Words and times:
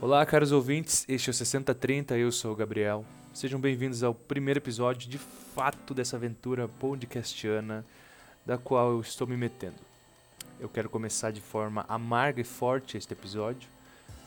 Olá, 0.00 0.24
caros 0.24 0.52
ouvintes, 0.52 1.04
este 1.08 1.28
é 1.28 1.32
o 1.32 1.34
6030, 1.34 2.16
eu 2.16 2.30
sou 2.30 2.52
o 2.52 2.54
Gabriel. 2.54 3.04
Sejam 3.34 3.58
bem-vindos 3.58 4.04
ao 4.04 4.14
primeiro 4.14 4.60
episódio 4.60 5.10
de 5.10 5.18
fato 5.18 5.92
dessa 5.92 6.14
aventura 6.14 6.68
podcastiana 6.68 7.84
da 8.46 8.56
qual 8.56 8.92
eu 8.92 9.00
estou 9.00 9.26
me 9.26 9.36
metendo. 9.36 9.80
Eu 10.60 10.68
quero 10.68 10.88
começar 10.88 11.32
de 11.32 11.40
forma 11.40 11.84
amarga 11.88 12.40
e 12.40 12.44
forte 12.44 12.96
este 12.96 13.12
episódio 13.12 13.68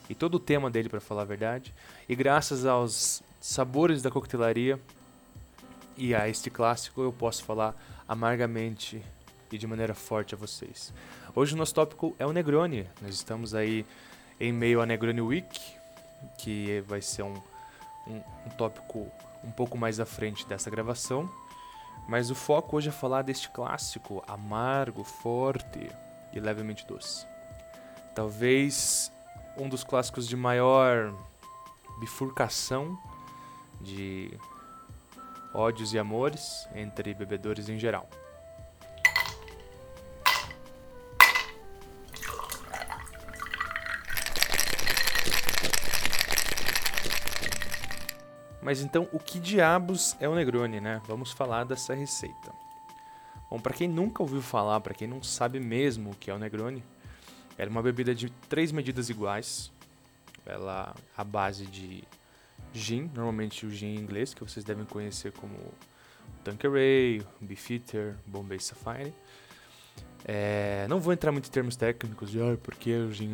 e 0.10 0.14
todo 0.14 0.36
o 0.36 0.40
tema 0.40 0.70
dele, 0.70 0.90
para 0.90 1.00
falar 1.00 1.22
a 1.22 1.26
verdade, 1.26 1.74
e 2.08 2.18
graças 2.18 2.66
aos 2.66 3.24
sabores 3.40 4.02
da 4.02 4.12
coquetelaria 4.12 4.78
e 5.96 6.14
a 6.14 6.28
este 6.28 6.50
clássico 6.50 7.02
eu 7.02 7.14
posso 7.14 7.46
falar 7.46 7.82
amargamente 8.06 9.02
e 9.50 9.58
de 9.58 9.66
maneira 9.66 9.96
forte 9.96 10.36
a 10.36 10.38
vocês. 10.38 10.94
Hoje 11.34 11.56
o 11.56 11.58
nosso 11.58 11.74
tópico 11.74 12.14
é 12.20 12.26
o 12.26 12.34
Negroni. 12.34 12.90
Nós 13.02 13.16
estamos 13.16 13.56
aí 13.56 13.86
em 14.42 14.52
meio 14.52 14.82
à 14.82 14.88
Negroni 14.88 15.22
Week, 15.22 15.76
que 16.36 16.82
vai 16.88 17.00
ser 17.00 17.22
um, 17.22 17.36
um, 18.08 18.16
um 18.48 18.50
tópico 18.58 19.08
um 19.44 19.52
pouco 19.52 19.78
mais 19.78 20.00
à 20.00 20.06
frente 20.06 20.48
dessa 20.48 20.68
gravação. 20.68 21.30
Mas 22.08 22.32
o 22.32 22.36
foco 22.36 22.76
hoje 22.76 22.90
é 22.90 22.92
falar 22.92 23.22
deste 23.22 23.52
clássico 23.52 24.24
amargo, 24.28 25.04
forte 25.04 25.88
e 26.34 26.40
levemente 26.40 26.88
doce. 26.88 27.28
Talvez 28.16 29.12
um 29.56 29.70
dos 29.70 29.84
clássicos 29.84 30.28
de 30.28 30.36
maior 30.36 31.14
bifurcação 32.00 32.98
de 33.80 34.36
ódios 35.54 35.94
e 35.94 36.00
amores 36.00 36.68
entre 36.74 37.14
bebedores 37.14 37.70
em 37.70 37.78
geral. 37.78 38.10
Mas 48.62 48.82
então, 48.82 49.08
o 49.12 49.20
que 49.20 49.40
diabos 49.40 50.16
é 50.20 50.30
o 50.30 50.36
Negroni, 50.36 50.80
né? 50.80 51.02
Vamos 51.08 51.32
falar 51.32 51.64
dessa 51.64 51.94
receita. 51.94 52.54
Bom, 53.50 53.60
para 53.60 53.74
quem 53.74 53.88
nunca 53.88 54.22
ouviu 54.22 54.42
falar, 54.42 54.80
para 54.80 54.94
quem 54.94 55.08
não 55.08 55.22
sabe 55.22 55.60
mesmo 55.60 56.12
o 56.12 56.16
que 56.16 56.30
é 56.30 56.34
o 56.34 56.40
Negroni, 56.40 56.84
ela 57.58 57.70
é 57.70 57.72
uma 57.72 57.82
bebida 57.82 58.14
de 58.14 58.30
três 58.48 58.72
medidas 58.72 59.10
iguais. 59.10 59.72
Ela 60.46 60.96
a 61.18 61.24
base 61.24 61.66
de 61.66 62.04
gin, 62.74 63.10
normalmente 63.14 63.66
o 63.66 63.72
gin 63.72 63.96
inglês, 63.96 64.34
que 64.34 64.44
vocês 64.44 64.64
devem 64.64 64.86
conhecer 64.86 65.32
como 65.34 65.56
Tanqueray, 66.44 67.22
Beefeater, 67.40 68.16
Bombay 68.26 68.60
Sapphire. 68.60 69.14
É, 70.24 70.86
não 70.88 71.00
vou 71.00 71.12
entrar 71.14 71.32
muito 71.32 71.48
em 71.48 71.52
termos 71.52 71.76
técnicos 71.76 72.30
de 72.30 72.40
ah, 72.40 72.58
porque 72.62 72.96
o 72.96 73.12
gin 73.12 73.34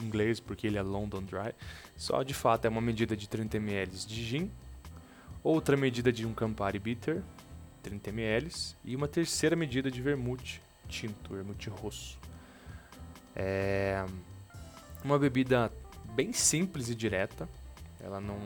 inglês, 0.00 0.40
porque 0.40 0.66
ele 0.66 0.78
é 0.78 0.82
London 0.82 1.22
Dry. 1.22 1.54
Só 1.96 2.22
de 2.22 2.34
fato 2.34 2.64
é 2.64 2.68
uma 2.68 2.80
medida 2.80 3.16
de 3.16 3.28
30 3.28 3.58
ml 3.58 3.92
de 3.92 4.24
gin, 4.24 4.50
outra 5.42 5.76
medida 5.76 6.10
de 6.10 6.26
um 6.26 6.32
Campari 6.32 6.78
Bitter, 6.78 7.22
30 7.82 8.10
ml, 8.10 8.50
e 8.84 8.96
uma 8.96 9.08
terceira 9.08 9.54
medida 9.54 9.90
de 9.90 10.00
vermute 10.00 10.62
tinto, 10.88 11.34
vermute 11.34 11.68
rosso. 11.68 12.18
É 13.34 14.04
uma 15.04 15.18
bebida 15.18 15.72
bem 16.14 16.32
simples 16.32 16.88
e 16.88 16.94
direta. 16.94 17.48
Ela 18.00 18.20
não, 18.20 18.38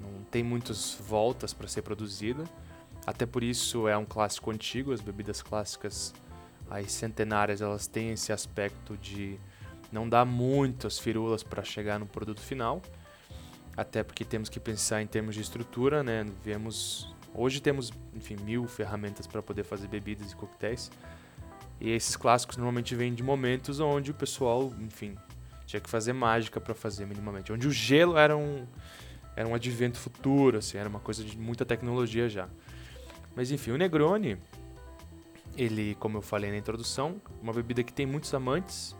não 0.00 0.22
tem 0.30 0.42
muitas 0.42 0.94
voltas 0.94 1.52
para 1.52 1.68
ser 1.68 1.82
produzida. 1.82 2.44
Até 3.06 3.26
por 3.26 3.42
isso 3.42 3.88
é 3.88 3.96
um 3.96 4.04
clássico 4.04 4.50
antigo. 4.50 4.92
As 4.92 5.00
bebidas 5.00 5.42
clássicas, 5.42 6.12
as 6.78 6.92
centenárias, 6.92 7.60
elas 7.60 7.86
têm 7.86 8.12
esse 8.12 8.32
aspecto 8.32 8.96
de 8.96 9.38
não 9.90 10.08
dar 10.08 10.24
muitas 10.24 10.98
firulas 10.98 11.42
para 11.42 11.62
chegar 11.62 11.98
no 11.98 12.06
produto 12.06 12.40
final. 12.40 12.80
Até 13.76 14.02
porque 14.02 14.24
temos 14.24 14.48
que 14.48 14.60
pensar 14.60 15.02
em 15.02 15.06
termos 15.06 15.34
de 15.34 15.40
estrutura, 15.40 16.02
né? 16.02 16.26
Vemos, 16.44 17.14
hoje 17.34 17.60
temos, 17.60 17.92
enfim, 18.14 18.36
mil 18.36 18.66
ferramentas 18.66 19.26
para 19.26 19.42
poder 19.42 19.64
fazer 19.64 19.88
bebidas 19.88 20.32
e 20.32 20.36
coquetéis. 20.36 20.90
E 21.80 21.90
esses 21.90 22.16
clássicos 22.16 22.56
normalmente 22.56 22.94
vêm 22.94 23.14
de 23.14 23.22
momentos 23.22 23.80
onde 23.80 24.10
o 24.10 24.14
pessoal, 24.14 24.72
enfim, 24.80 25.16
tinha 25.66 25.80
que 25.80 25.90
fazer 25.90 26.12
mágica 26.12 26.60
para 26.60 26.74
fazer 26.74 27.06
minimamente. 27.06 27.52
Onde 27.52 27.66
o 27.66 27.72
gelo 27.72 28.16
era 28.16 28.36
um, 28.36 28.66
era 29.34 29.48
um 29.48 29.54
advento 29.54 29.98
futuro, 29.98 30.58
assim, 30.58 30.76
era 30.78 30.88
uma 30.88 31.00
coisa 31.00 31.24
de 31.24 31.36
muita 31.36 31.64
tecnologia 31.64 32.28
já. 32.28 32.48
Mas 33.34 33.50
enfim, 33.50 33.70
o 33.70 33.78
Negroni, 33.78 34.38
ele, 35.56 35.94
como 35.96 36.18
eu 36.18 36.22
falei 36.22 36.50
na 36.50 36.56
introdução, 36.56 37.20
uma 37.42 37.52
bebida 37.52 37.82
que 37.82 37.92
tem 37.92 38.06
muitos 38.06 38.32
amantes, 38.34 38.96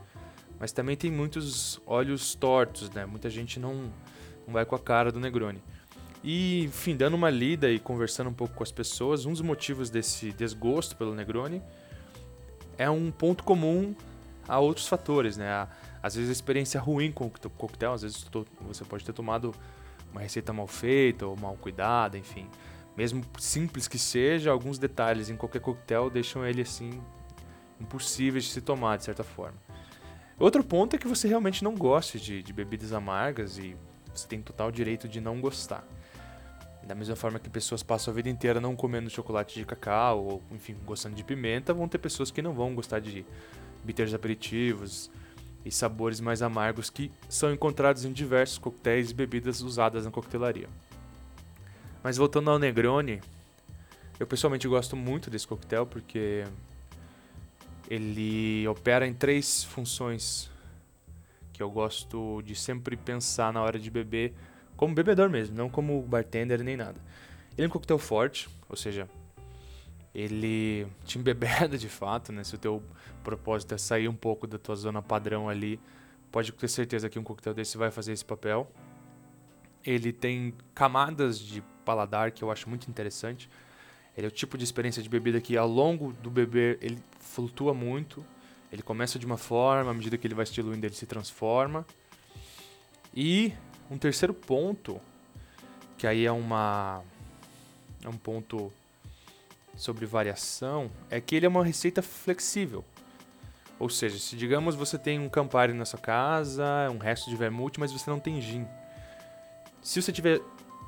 mas 0.59 0.73
também 0.73 0.97
tem 0.97 1.11
muitos 1.11 1.81
olhos 1.87 2.35
tortos, 2.35 2.91
né? 2.91 3.05
Muita 3.07 3.29
gente 3.29 3.59
não, 3.59 3.93
não 4.47 4.53
vai 4.53 4.65
com 4.65 4.75
a 4.75 4.79
cara 4.79 5.11
do 5.11 5.19
Negroni. 5.19 5.63
E, 6.23 6.65
enfim, 6.65 6.97
dando 6.97 7.15
uma 7.15 7.31
lida 7.31 7.71
e 7.71 7.79
conversando 7.79 8.31
um 8.31 8.35
pouco 8.35 8.55
com 8.55 8.63
as 8.63 8.71
pessoas, 8.71 9.27
um 9.27 9.33
dos 9.33 9.41
motivos 9.41 9.91
desse 9.91 10.31
desgosto 10.33 10.97
pelo 10.97 11.15
Negroni 11.15 11.61
é 12.79 12.89
um 12.89 13.11
ponto 13.11 13.43
comum 13.43 13.95
a 14.47 14.59
outros 14.59 14.87
fatores, 14.87 15.37
né? 15.37 15.69
Às 16.03 16.15
vezes 16.15 16.31
a 16.31 16.33
experiência 16.33 16.81
ruim 16.81 17.11
com 17.11 17.27
o 17.27 17.31
coquetel, 17.31 17.93
às 17.93 18.03
vezes 18.03 18.25
você 18.61 18.85
pode 18.85 19.05
ter 19.05 19.13
tomado 19.13 19.55
uma 20.11 20.21
receita 20.21 20.53
mal 20.53 20.67
feita 20.67 21.27
ou 21.27 21.37
mal 21.37 21.57
cuidada, 21.57 22.19
enfim. 22.19 22.49
Mesmo 22.97 23.23
simples 23.39 23.89
que 23.89 23.99
seja, 23.99 24.51
alguns 24.51 24.79
detalhes 24.79 25.31
em 25.31 25.37
qualquer 25.37 25.61
coquetel 25.61 26.11
deixam 26.11 26.45
ele 26.47 26.63
assim 26.63 27.03
impossíveis 27.81 28.45
de 28.45 28.51
se 28.51 28.61
tomar 28.61 28.97
de 28.99 29.05
certa 29.05 29.25
forma. 29.25 29.57
Outro 30.39 30.63
ponto 30.63 30.95
é 30.95 30.99
que 30.99 31.09
você 31.09 31.27
realmente 31.27 31.65
não 31.65 31.75
goste 31.75 32.19
de, 32.21 32.43
de 32.43 32.53
bebidas 32.53 32.93
amargas 32.93 33.59
e 33.59 33.77
você 34.15 34.27
tem 34.27 34.43
total 34.43 34.71
direito 34.71 35.09
de 35.09 35.21
não 35.21 35.41
gostar. 35.41 35.87
Da 36.83 36.95
mesma 36.95 37.15
forma 37.15 37.39
que 37.39 37.49
pessoas 37.49 37.83
passam 37.83 38.13
a 38.13 38.15
vida 38.15 38.29
inteira 38.29 38.61
não 38.61 38.75
comendo 38.75 39.09
chocolate 39.09 39.59
de 39.59 39.65
cacau 39.65 40.25
ou, 40.25 40.43
enfim, 40.51 40.77
gostando 40.85 41.15
de 41.15 41.23
pimenta, 41.23 41.73
vão 41.73 41.89
ter 41.89 41.99
pessoas 41.99 42.31
que 42.31 42.43
não 42.43 42.53
vão 42.53 42.75
gostar 42.75 43.01
de 43.01 43.25
bitters 43.85 44.13
aperitivos, 44.13 45.11
e 45.65 45.71
sabores 45.71 46.21
mais 46.21 46.43
amargos 46.43 46.91
que 46.91 47.11
são 47.29 47.53
encontrados 47.53 48.05
em 48.05 48.13
diversos 48.13 48.59
coquetéis 48.59 49.11
e 49.11 49.15
bebidas 49.15 49.63
usadas 49.63 50.05
na 50.05 50.11
coquetelaria. 50.11 50.69
Mas 52.03 52.17
voltando 52.17 52.51
ao 52.51 52.59
Negroni, 52.59 53.21
eu 54.19 54.27
pessoalmente 54.27 54.67
gosto 54.67 54.97
muito 54.97 55.31
desse 55.31 55.47
coquetel 55.47 55.87
porque 55.87 56.45
ele 57.89 58.67
opera 58.69 59.07
em 59.07 59.15
três 59.15 59.65
funções 59.65 60.51
que 61.53 61.63
eu 61.63 61.71
gosto 61.71 62.43
de 62.43 62.55
sempre 62.55 62.97
pensar 62.97 63.53
na 63.53 63.63
hora 63.63 63.79
de 63.79 63.91
beber 63.91 64.35
como 64.77 64.95
bebedor 64.95 65.29
mesmo, 65.29 65.57
não 65.57 65.69
como 65.69 66.01
bartender 66.03 66.63
nem 66.63 66.77
nada. 66.77 66.99
Ele 67.57 67.67
é 67.67 67.69
um 67.69 67.71
coquetel 67.71 67.99
forte, 67.99 68.49
ou 68.69 68.77
seja, 68.77 69.09
ele 70.15 70.87
te 71.05 71.19
embebeda 71.19 71.77
de 71.79 71.89
fato, 71.89 72.33
né? 72.33 72.43
Se 72.43 72.55
o 72.55 72.59
teu 72.59 72.83
propósito 73.23 73.75
é 73.75 73.79
sair 73.79 74.09
um 74.09 74.15
pouco 74.15 74.47
da 74.47 74.59
tua 74.59 74.75
zona 74.75 75.01
padrão 75.01 75.49
ali, 75.49 75.79
pode 76.31 76.51
ter 76.53 76.69
certeza 76.69 77.09
que 77.09 77.19
um 77.19 77.23
coquetel 77.23 77.55
desse 77.55 77.77
vai 77.77 77.91
fazer 77.91 78.13
esse 78.13 78.25
papel. 78.25 78.71
Ele 79.85 80.13
tem 80.13 80.55
camadas 80.75 81.39
de 81.39 81.63
paladar 81.85 82.31
que 82.31 82.43
eu 82.43 82.51
acho 82.51 82.69
muito 82.69 82.89
interessante. 82.89 83.49
Ele 84.17 84.27
é 84.27 84.29
o 84.29 84.33
tipo 84.33 84.59
de 84.59 84.65
experiência 84.65 85.03
de 85.03 85.09
bebida 85.09 85.41
que 85.41 85.57
ao 85.57 85.69
longo 85.69 86.13
do 86.13 86.31
beber 86.31 86.79
ele 86.81 87.03
flutua 87.21 87.73
muito. 87.73 88.25
Ele 88.71 88.83
começa 88.83 89.19
de 89.19 89.27
uma 89.27 89.37
forma, 89.37 89.91
à 89.91 89.95
medida 89.95 90.17
que 90.17 90.27
ele 90.27 90.35
vai 90.35 90.47
se 90.47 90.53
diluindo 90.53 90.87
ele 90.87 90.95
se 90.95 91.07
transforma. 91.07 91.87
E 93.15 93.53
um 93.91 93.99
terceiro 93.99 94.33
ponto, 94.33 95.01
que 95.97 96.07
aí 96.07 96.25
é 96.25 96.33
uma 96.33 97.03
é 98.05 98.09
um 98.09 98.17
ponto 98.17 98.73
sobre 99.77 100.05
variação 100.05 100.91
é 101.11 101.21
que 101.21 101.35
ele 101.35 101.47
é 101.47 101.49
uma 101.49 101.65
receita 101.65 102.03
flexível. 102.03 102.85
Ou 103.79 103.89
seja, 103.89 104.19
se 104.19 104.37
digamos 104.37 104.75
você 104.75 104.99
tem 104.99 105.19
um 105.19 105.29
Campari 105.29 105.73
na 105.73 105.85
sua 105.85 105.99
casa, 105.99 106.65
um 106.91 106.99
resto 106.99 107.29
de 107.29 107.37
vermute, 107.37 107.81
mas 107.81 107.93
você 107.93 108.09
não 108.11 108.21
tem 108.21 108.41
gin. 108.41 108.67
Se 109.83 110.01
você 110.01 110.13
tiver 110.13 110.41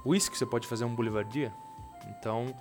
whisky, 0.05 0.37
você 0.37 0.47
pode 0.47 0.67
fazer 0.67 0.85
um 0.85 0.95
boulevardier. 0.95 1.53
Então, 2.09 2.55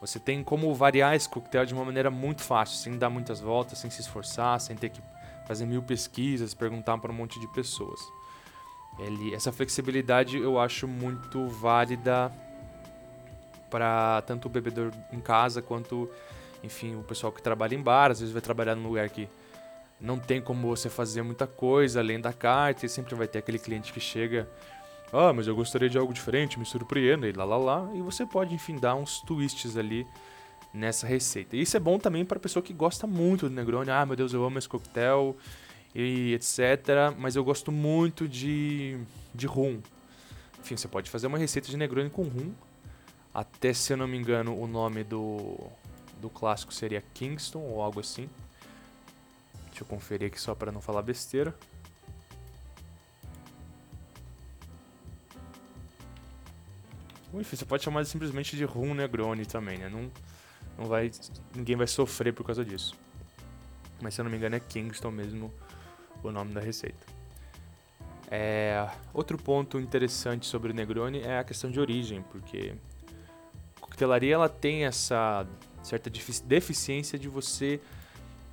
você 0.00 0.18
tem 0.18 0.42
como 0.42 0.74
variar 0.74 1.14
esse 1.14 1.28
coquetel 1.28 1.66
de 1.66 1.74
uma 1.74 1.84
maneira 1.84 2.10
muito 2.10 2.42
fácil, 2.42 2.76
sem 2.76 2.96
dar 2.96 3.10
muitas 3.10 3.40
voltas, 3.40 3.78
sem 3.78 3.90
se 3.90 4.00
esforçar, 4.00 4.58
sem 4.60 4.74
ter 4.76 4.88
que 4.88 5.02
fazer 5.46 5.66
mil 5.66 5.82
pesquisas, 5.82 6.54
perguntar 6.54 6.96
para 6.98 7.12
um 7.12 7.14
monte 7.14 7.38
de 7.38 7.46
pessoas. 7.48 8.00
Ele, 8.98 9.34
essa 9.34 9.52
flexibilidade 9.52 10.38
eu 10.38 10.58
acho 10.58 10.86
muito 10.86 11.46
válida 11.48 12.32
para 13.70 14.22
tanto 14.22 14.46
o 14.46 14.48
bebedor 14.48 14.92
em 15.12 15.20
casa 15.20 15.62
quanto, 15.62 16.10
enfim, 16.62 16.96
o 16.96 17.02
pessoal 17.02 17.32
que 17.32 17.42
trabalha 17.42 17.74
em 17.74 17.82
bar, 17.82 18.10
às 18.10 18.20
vezes 18.20 18.32
vai 18.32 18.42
trabalhar 18.42 18.74
num 18.74 18.88
lugar 18.88 19.08
que 19.08 19.28
não 20.00 20.18
tem 20.18 20.40
como 20.40 20.68
você 20.68 20.88
fazer 20.88 21.22
muita 21.22 21.46
coisa 21.46 22.00
além 22.00 22.20
da 22.20 22.32
carta, 22.32 22.86
e 22.86 22.88
sempre 22.88 23.14
vai 23.14 23.28
ter 23.28 23.38
aquele 23.38 23.58
cliente 23.58 23.92
que 23.92 24.00
chega, 24.00 24.48
ah, 25.12 25.32
mas 25.32 25.46
eu 25.46 25.54
gostaria 25.54 25.88
de 25.88 25.98
algo 25.98 26.12
diferente, 26.12 26.58
me 26.58 26.64
surpreenda, 26.64 27.28
e 27.28 27.32
lá 27.32 27.44
lá 27.44 27.56
lá, 27.56 27.90
e 27.94 28.00
você 28.00 28.24
pode, 28.24 28.54
enfim, 28.54 28.76
dar 28.76 28.94
uns 28.94 29.20
twists 29.20 29.76
ali 29.76 30.06
nessa 30.72 31.06
receita. 31.06 31.56
E 31.56 31.62
isso 31.62 31.76
é 31.76 31.80
bom 31.80 31.98
também 31.98 32.24
para 32.24 32.38
pessoa 32.38 32.62
que 32.62 32.72
gosta 32.72 33.06
muito 33.06 33.48
do 33.48 33.54
Negroni, 33.54 33.90
ah, 33.90 34.06
meu 34.06 34.16
Deus, 34.16 34.32
eu 34.32 34.44
amo 34.44 34.58
esse 34.58 34.68
coquetel, 34.68 35.36
e 35.94 36.34
etc. 36.34 37.14
Mas 37.18 37.36
eu 37.36 37.44
gosto 37.44 37.72
muito 37.72 38.28
de, 38.28 38.98
de 39.34 39.46
rum. 39.46 39.80
Enfim, 40.60 40.76
você 40.76 40.88
pode 40.88 41.10
fazer 41.10 41.26
uma 41.26 41.38
receita 41.38 41.68
de 41.68 41.76
Negroni 41.76 42.10
com 42.10 42.22
rum. 42.22 42.52
Até, 43.32 43.72
se 43.72 43.92
eu 43.92 43.96
não 43.96 44.08
me 44.08 44.16
engano, 44.16 44.58
o 44.58 44.66
nome 44.66 45.04
do, 45.04 45.56
do 46.20 46.28
clássico 46.28 46.72
seria 46.72 47.02
Kingston 47.14 47.60
ou 47.60 47.80
algo 47.80 48.00
assim. 48.00 48.28
Deixa 49.68 49.82
eu 49.82 49.86
conferir 49.86 50.28
aqui 50.28 50.40
só 50.40 50.54
para 50.54 50.72
não 50.72 50.80
falar 50.80 51.02
besteira. 51.02 51.54
Enfim, 57.34 57.56
você 57.56 57.64
pode 57.64 57.84
chamar 57.84 58.04
simplesmente 58.04 58.56
de 58.56 58.64
rum 58.64 58.94
Negroni 58.94 59.46
também, 59.46 59.78
né? 59.78 59.88
Não, 59.88 60.10
não 60.76 60.86
vai, 60.86 61.10
ninguém 61.54 61.76
vai 61.76 61.86
sofrer 61.86 62.32
por 62.32 62.44
causa 62.44 62.64
disso. 62.64 62.94
Mas 64.00 64.14
se 64.14 64.20
eu 64.20 64.24
não 64.24 64.30
me 64.30 64.36
engano 64.36 64.56
é 64.56 64.60
Kingston 64.60 65.10
mesmo 65.10 65.52
o 66.22 66.30
nome 66.30 66.52
da 66.52 66.60
receita. 66.60 67.06
É, 68.30 68.88
outro 69.12 69.36
ponto 69.36 69.78
interessante 69.78 70.46
sobre 70.46 70.70
o 70.70 70.74
Negroni 70.74 71.20
é 71.20 71.38
a 71.38 71.44
questão 71.44 71.70
de 71.70 71.80
origem, 71.80 72.22
porque 72.30 72.74
a 73.76 73.80
coquetelaria 73.80 74.34
ela 74.34 74.48
tem 74.48 74.84
essa 74.84 75.46
certa 75.82 76.10
deficiência 76.44 77.18
de 77.18 77.28
você 77.28 77.80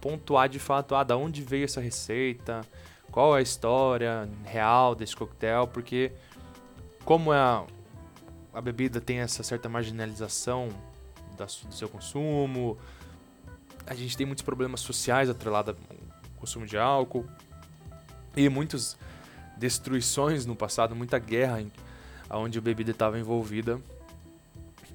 pontuar 0.01 0.49
de 0.49 0.59
fato, 0.59 0.95
ah, 0.95 1.03
da 1.03 1.15
onde 1.15 1.43
veio 1.43 1.65
essa 1.65 1.81
receita, 1.81 2.61
qual 3.11 3.35
é 3.35 3.39
a 3.39 3.41
história 3.41 4.27
real 4.45 4.95
desse 4.95 5.15
coquetel, 5.15 5.67
porque 5.67 6.11
como 7.05 7.33
é 7.33 7.65
a, 8.57 8.61
bebida 8.61 8.99
tem 8.99 9.19
essa 9.19 9.43
certa 9.43 9.69
marginalização 9.69 10.69
da, 11.37 11.45
do 11.45 11.73
seu 11.73 11.87
consumo, 11.87 12.77
a 13.85 13.93
gente 13.93 14.17
tem 14.17 14.25
muitos 14.25 14.43
problemas 14.43 14.81
sociais 14.81 15.29
atrelados 15.29 15.75
ao 15.89 15.95
consumo 16.39 16.65
de 16.65 16.77
álcool. 16.77 17.25
E 18.35 18.49
muitas 18.49 18.97
destruições 19.57 20.45
no 20.45 20.55
passado, 20.55 20.95
muita 20.95 21.17
guerra 21.17 21.61
em, 21.61 21.71
onde 22.29 22.59
a 22.59 22.61
bebida 22.61 22.91
estava 22.91 23.17
envolvida. 23.17 23.79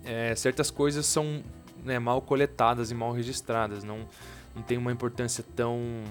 É, 0.04 0.34
certas 0.34 0.70
coisas 0.70 1.06
são 1.06 1.42
né, 1.82 1.98
mal 1.98 2.20
coletadas 2.20 2.90
e 2.90 2.94
mal 2.94 3.12
registradas, 3.12 3.82
não, 3.82 4.08
não 4.54 4.62
tem 4.62 4.76
uma 4.76 4.92
importância 4.92 5.44
tão 5.56 6.04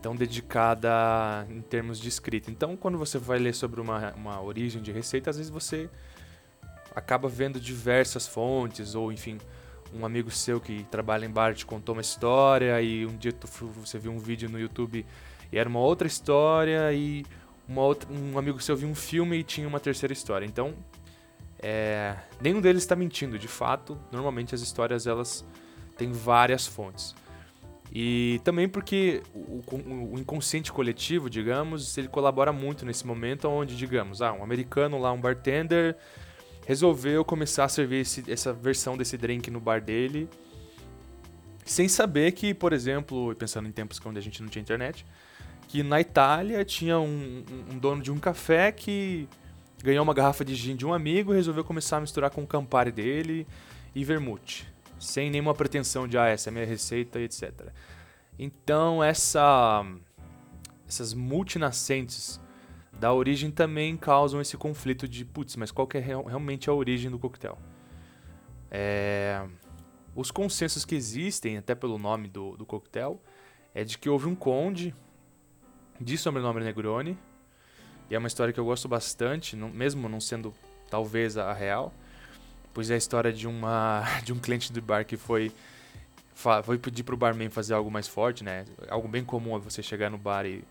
tão 0.00 0.14
dedicada 0.14 1.46
em 1.50 1.60
termos 1.60 1.98
de 1.98 2.08
escrita. 2.08 2.50
Então, 2.50 2.76
quando 2.76 2.96
você 2.98 3.18
vai 3.18 3.38
ler 3.38 3.54
sobre 3.54 3.80
uma, 3.80 4.12
uma 4.14 4.40
origem 4.40 4.80
de 4.80 4.92
receita, 4.92 5.30
às 5.30 5.36
vezes 5.36 5.50
você 5.50 5.88
acaba 6.94 7.28
vendo 7.28 7.60
diversas 7.60 8.26
fontes, 8.26 8.94
ou 8.94 9.12
enfim, 9.12 9.38
um 9.94 10.04
amigo 10.04 10.30
seu 10.30 10.60
que 10.60 10.84
trabalha 10.84 11.24
em 11.24 11.30
bar 11.30 11.54
te 11.54 11.64
contou 11.64 11.94
uma 11.94 12.02
história 12.02 12.80
e 12.82 13.06
um 13.06 13.16
dia 13.16 13.32
tu, 13.32 13.46
você 13.46 13.98
viu 13.98 14.12
um 14.12 14.18
vídeo 14.18 14.48
no 14.48 14.58
YouTube 14.58 15.04
e 15.50 15.58
era 15.58 15.68
uma 15.68 15.80
outra 15.80 16.06
história 16.06 16.92
e 16.92 17.24
outra, 17.74 18.08
um 18.12 18.38
amigo 18.38 18.60
seu 18.60 18.76
viu 18.76 18.88
um 18.88 18.94
filme 18.94 19.38
e 19.38 19.42
tinha 19.42 19.66
uma 19.66 19.80
terceira 19.80 20.12
história. 20.12 20.44
Então, 20.44 20.74
é, 21.58 22.16
nenhum 22.40 22.60
deles 22.60 22.82
está 22.82 22.94
mentindo. 22.94 23.38
De 23.38 23.48
fato, 23.48 23.98
normalmente 24.12 24.54
as 24.54 24.60
histórias 24.60 25.06
elas 25.06 25.44
têm 25.96 26.12
várias 26.12 26.66
fontes. 26.66 27.14
E 27.92 28.40
também 28.44 28.68
porque 28.68 29.22
o, 29.34 29.62
o, 29.70 30.12
o, 30.14 30.18
inconsciente 30.18 30.70
coletivo, 30.70 31.30
digamos, 31.30 31.96
ele 31.96 32.08
colabora 32.08 32.52
muito 32.52 32.84
nesse 32.84 33.06
momento 33.06 33.48
onde, 33.48 33.76
digamos, 33.76 34.20
ah, 34.20 34.32
um 34.32 34.42
americano 34.42 34.98
lá, 34.98 35.10
um 35.10 35.20
bartender, 35.20 35.96
resolveu 36.66 37.24
começar 37.24 37.64
a 37.64 37.68
servir 37.68 38.00
esse, 38.00 38.30
essa 38.30 38.52
versão 38.52 38.96
desse 38.96 39.16
drink 39.16 39.50
no 39.50 39.58
bar 39.58 39.80
dele, 39.80 40.28
sem 41.64 41.88
saber 41.88 42.32
que, 42.32 42.52
por 42.52 42.74
exemplo, 42.74 43.34
pensando 43.36 43.68
em 43.68 43.72
tempos 43.72 43.98
onde 44.04 44.18
a 44.18 44.22
gente 44.22 44.42
não 44.42 44.50
tinha 44.50 44.62
internet, 44.62 45.06
que 45.66 45.82
na 45.82 46.00
Itália 46.00 46.64
tinha 46.64 46.98
um, 46.98 47.42
um 47.72 47.78
dono 47.78 48.02
de 48.02 48.12
um 48.12 48.18
café 48.18 48.70
que 48.70 49.26
ganhou 49.82 50.02
uma 50.02 50.14
garrafa 50.14 50.44
de 50.44 50.54
gin 50.54 50.76
de 50.76 50.84
um 50.84 50.92
amigo 50.92 51.32
e 51.32 51.36
resolveu 51.36 51.64
começar 51.64 51.98
a 51.98 52.00
misturar 52.00 52.30
com 52.30 52.42
o 52.42 52.46
Campari 52.46 52.92
dele 52.92 53.46
e 53.94 54.04
vermute 54.04 54.66
sem 54.98 55.30
nenhuma 55.30 55.54
pretensão 55.54 56.06
de, 56.06 56.18
ah, 56.18 56.26
essa 56.26 56.48
é 56.48 56.50
a 56.50 56.54
minha 56.54 56.66
receita 56.66 57.20
e 57.20 57.24
etc. 57.24 57.72
Então, 58.38 59.02
essa, 59.02 59.84
essas 60.86 61.14
multinascentes 61.14 62.40
da 62.98 63.12
origem 63.12 63.50
também 63.50 63.96
causam 63.96 64.40
esse 64.40 64.56
conflito 64.56 65.06
de, 65.06 65.24
putz, 65.24 65.56
mas 65.56 65.70
qual 65.70 65.86
que 65.86 65.98
é 65.98 66.00
real, 66.00 66.24
realmente 66.24 66.68
a 66.68 66.72
origem 66.72 67.10
do 67.10 67.18
coquetel? 67.18 67.58
É, 68.70 69.44
os 70.14 70.30
consensos 70.30 70.84
que 70.84 70.94
existem, 70.94 71.56
até 71.56 71.74
pelo 71.74 71.98
nome 71.98 72.28
do, 72.28 72.56
do 72.56 72.66
coquetel, 72.66 73.20
é 73.74 73.84
de 73.84 73.96
que 73.96 74.08
houve 74.08 74.26
um 74.26 74.34
conde 74.34 74.94
de 76.00 76.18
sobrenome 76.18 76.60
Negroni, 76.60 77.18
e 78.10 78.14
é 78.14 78.18
uma 78.18 78.28
história 78.28 78.52
que 78.52 78.58
eu 78.58 78.64
gosto 78.64 78.88
bastante, 78.88 79.54
não, 79.54 79.68
mesmo 79.68 80.08
não 80.08 80.20
sendo 80.20 80.54
talvez 80.90 81.36
a 81.36 81.52
real, 81.52 81.92
pois 82.78 82.92
é 82.92 82.94
a 82.94 82.96
história 82.96 83.32
de 83.32 83.48
uma 83.48 84.04
de 84.22 84.32
um 84.32 84.38
cliente 84.38 84.72
do 84.72 84.80
bar 84.80 85.04
que 85.04 85.16
foi 85.16 85.50
foi 86.62 86.78
pedir 86.78 87.02
pro 87.02 87.16
barman 87.16 87.50
fazer 87.50 87.74
algo 87.74 87.90
mais 87.90 88.06
forte, 88.06 88.44
né? 88.44 88.64
Algo 88.88 89.08
bem 89.08 89.24
comum 89.24 89.56
é 89.56 89.58
você 89.58 89.82
chegar 89.82 90.08
no 90.08 90.16
bar 90.16 90.46
e 90.46 90.62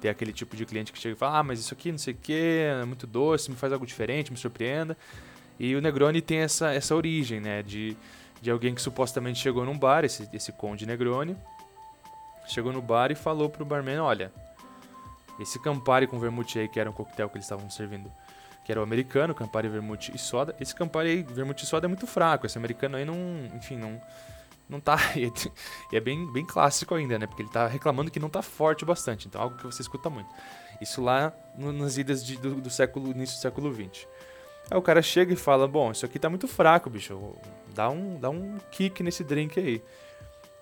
ter 0.00 0.08
aquele 0.08 0.32
tipo 0.32 0.54
de 0.56 0.64
cliente 0.64 0.92
que 0.92 0.98
chega 1.00 1.16
e 1.16 1.18
fala: 1.18 1.40
"Ah, 1.40 1.42
mas 1.42 1.58
isso 1.58 1.74
aqui 1.74 1.90
não 1.90 1.98
sei 1.98 2.14
o 2.14 2.16
que, 2.16 2.60
é 2.62 2.84
muito 2.84 3.08
doce, 3.08 3.50
me 3.50 3.56
faz 3.56 3.72
algo 3.72 3.84
diferente, 3.84 4.30
me 4.30 4.38
surpreenda". 4.38 4.96
E 5.58 5.74
o 5.74 5.80
Negroni 5.80 6.20
tem 6.20 6.38
essa 6.38 6.72
essa 6.72 6.94
origem, 6.94 7.40
né, 7.40 7.60
de 7.64 7.96
de 8.40 8.52
alguém 8.52 8.72
que 8.72 8.80
supostamente 8.80 9.40
chegou 9.40 9.64
num 9.64 9.76
bar, 9.76 10.04
esse 10.04 10.28
esse 10.32 10.52
conde 10.52 10.86
Negroni, 10.86 11.36
chegou 12.46 12.72
no 12.72 12.80
bar 12.80 13.10
e 13.10 13.16
falou 13.16 13.50
pro 13.50 13.64
barman: 13.64 13.98
"Olha, 13.98 14.30
esse 15.40 15.58
Campari 15.58 16.06
com 16.06 16.20
vermute 16.20 16.56
aí, 16.60 16.68
que 16.68 16.78
era 16.78 16.88
um 16.88 16.92
coquetel 16.92 17.28
que 17.28 17.36
eles 17.36 17.46
estavam 17.46 17.68
servindo, 17.68 18.12
que 18.68 18.72
era 18.72 18.80
o 18.82 18.82
americano, 18.82 19.34
Campari, 19.34 19.66
vermute 19.66 20.14
e 20.14 20.18
soda. 20.18 20.54
Esse 20.60 20.74
Campari, 20.74 21.22
vermute 21.22 21.64
e 21.64 21.66
soda 21.66 21.86
é 21.86 21.88
muito 21.88 22.06
fraco. 22.06 22.44
Esse 22.44 22.58
americano 22.58 22.98
aí 22.98 23.04
não, 23.06 23.16
enfim, 23.56 23.78
não 23.78 23.98
não 24.68 24.78
tá 24.78 24.98
e 25.16 25.96
é 25.96 25.98
bem 25.98 26.30
bem 26.30 26.44
clássico 26.44 26.94
ainda, 26.94 27.18
né? 27.18 27.26
Porque 27.26 27.40
ele 27.40 27.48
tá 27.48 27.66
reclamando 27.66 28.10
que 28.10 28.20
não 28.20 28.28
tá 28.28 28.42
forte 28.42 28.84
bastante. 28.84 29.26
Então, 29.26 29.40
algo 29.40 29.56
que 29.56 29.64
você 29.64 29.80
escuta 29.80 30.10
muito. 30.10 30.28
Isso 30.82 31.00
lá 31.00 31.32
no, 31.56 31.72
nas 31.72 31.96
idas 31.96 32.22
de, 32.22 32.36
do, 32.36 32.56
do, 32.56 32.68
século 32.68 33.10
início 33.12 33.38
do 33.38 33.40
século 33.40 33.72
20. 33.72 34.06
Aí 34.70 34.76
o 34.76 34.82
cara 34.82 35.00
chega 35.00 35.32
e 35.32 35.36
fala: 35.36 35.66
"Bom, 35.66 35.90
isso 35.90 36.04
aqui 36.04 36.18
tá 36.18 36.28
muito 36.28 36.46
fraco, 36.46 36.90
bicho. 36.90 37.36
Dá 37.74 37.88
um 37.88 38.20
dá 38.20 38.28
um 38.28 38.58
kick 38.70 39.02
nesse 39.02 39.24
drink 39.24 39.58
aí". 39.58 39.82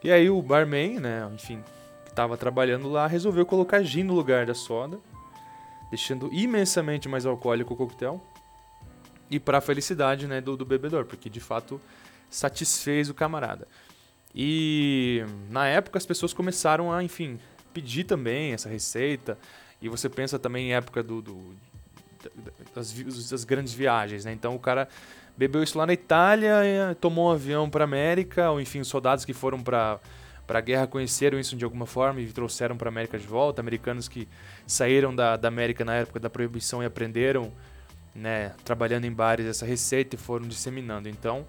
E 0.05 0.13
aí 0.13 0.31
o 0.31 0.41
barman, 0.41 1.01
né, 1.01 1.29
enfim, 1.35 1.61
que 2.05 2.13
tava 2.13 2.37
trabalhando 2.37 2.89
lá, 2.89 3.09
resolveu 3.09 3.45
colocar 3.45 3.83
gin 3.83 4.05
no 4.05 4.15
lugar 4.15 4.47
da 4.47 4.55
soda 4.55 5.01
deixando 5.90 6.33
imensamente 6.33 7.09
mais 7.09 7.26
alcoólico 7.26 7.75
o 7.75 7.76
coquetel 7.76 8.23
e 9.31 9.38
para 9.38 9.59
a 9.59 9.61
felicidade 9.61 10.26
né, 10.26 10.40
do, 10.40 10.57
do 10.57 10.64
bebedor, 10.64 11.05
porque 11.05 11.28
de 11.28 11.40
fato 11.40 11.81
satisfez 12.31 13.09
o 13.09 13.14
camarada. 13.14 13.66
E 14.35 15.25
na 15.50 15.66
época 15.66 15.99
as 15.99 16.07
pessoas 16.07 16.33
começaram 16.33 16.93
a, 16.93 17.02
enfim, 17.02 17.38
pedir 17.73 18.05
também 18.05 18.52
essa 18.52 18.69
receita. 18.69 19.38
E 19.81 19.88
você 19.88 20.09
pensa 20.09 20.38
também 20.38 20.69
em 20.69 20.75
época 20.75 21.02
do, 21.02 21.23
do 21.23 21.57
das, 22.75 22.93
das, 23.31 23.45
grandes 23.45 23.73
viagens, 23.73 24.25
né? 24.25 24.33
Então 24.33 24.55
o 24.55 24.59
cara 24.59 24.88
bebeu 25.37 25.62
isso 25.62 25.78
lá 25.78 25.87
na 25.87 25.93
Itália, 25.93 26.97
tomou 27.00 27.28
um 27.28 27.33
avião 27.33 27.71
para 27.71 27.85
América, 27.85 28.50
ou 28.50 28.61
enfim, 28.61 28.83
soldados 28.85 29.25
que 29.25 29.33
foram 29.33 29.62
para 29.62 30.00
para 30.47 30.61
a 30.61 30.62
guerra 30.62 30.87
conheceram 30.87 31.38
isso 31.38 31.57
de 31.57 31.65
alguma 31.65 31.87
forma 31.87 32.21
e 32.21 32.26
trouxeram 32.33 32.76
para 32.76 32.88
a 32.88 32.93
América 32.93 33.19
de 33.19 33.26
volta. 33.26 33.61
Americanos 33.61 34.07
que 34.07 34.29
saíram 34.67 35.15
da, 35.15 35.37
da 35.37 35.49
América 35.49 35.85
na 35.85 35.97
época 35.97 36.21
da 36.21 36.31
proibição 36.31 36.83
e 36.83 36.87
aprenderam, 36.87 37.53
né, 38.15 38.55
trabalhando 38.65 39.07
em 39.07 39.12
bares, 39.12 39.47
essa 39.47 39.67
receita 39.67 40.15
e 40.15 40.19
foram 40.19 40.47
disseminando. 40.47 41.09
Então, 41.09 41.45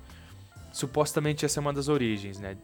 supostamente 0.74 1.46
essa 1.46 1.60
é 1.60 1.62
uma 1.62 1.72
das 1.72 1.88
origens. 1.88 2.40
Né? 2.40 2.58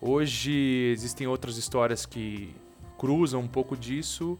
Hoje 0.00 0.90
existem 0.92 1.26
outras 1.28 1.56
histórias 1.56 2.04
que 2.04 2.54
cruzam 2.98 3.40
um 3.40 3.48
pouco 3.48 3.76
disso, 3.76 4.38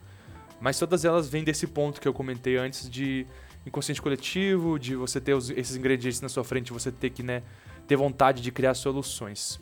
mas 0.61 0.79
todas 0.79 1.05
elas 1.05 1.29
vêm 1.29 1.45
desse 1.45 1.67
ponto 1.67 2.01
que 2.01 2.09
eu 2.09 2.13
comentei 2.13 2.57
antes 2.57 2.91
de 2.91 3.25
inconsciente 3.65 4.03
coletivo, 4.03 4.79
de 4.79 4.97
você 4.97 5.21
ter 5.21 5.35
os, 5.35 5.49
esses 5.51 5.77
ingredientes 5.77 6.21
na 6.21 6.29
sua 6.29 6.43
frente, 6.43 6.73
você 6.73 6.91
ter 6.91 7.11
que 7.11 7.23
né, 7.23 7.43
ter 7.87 7.95
vontade 7.95 8.43
de 8.43 8.51
criar 8.51 8.75
soluções. 8.75 9.61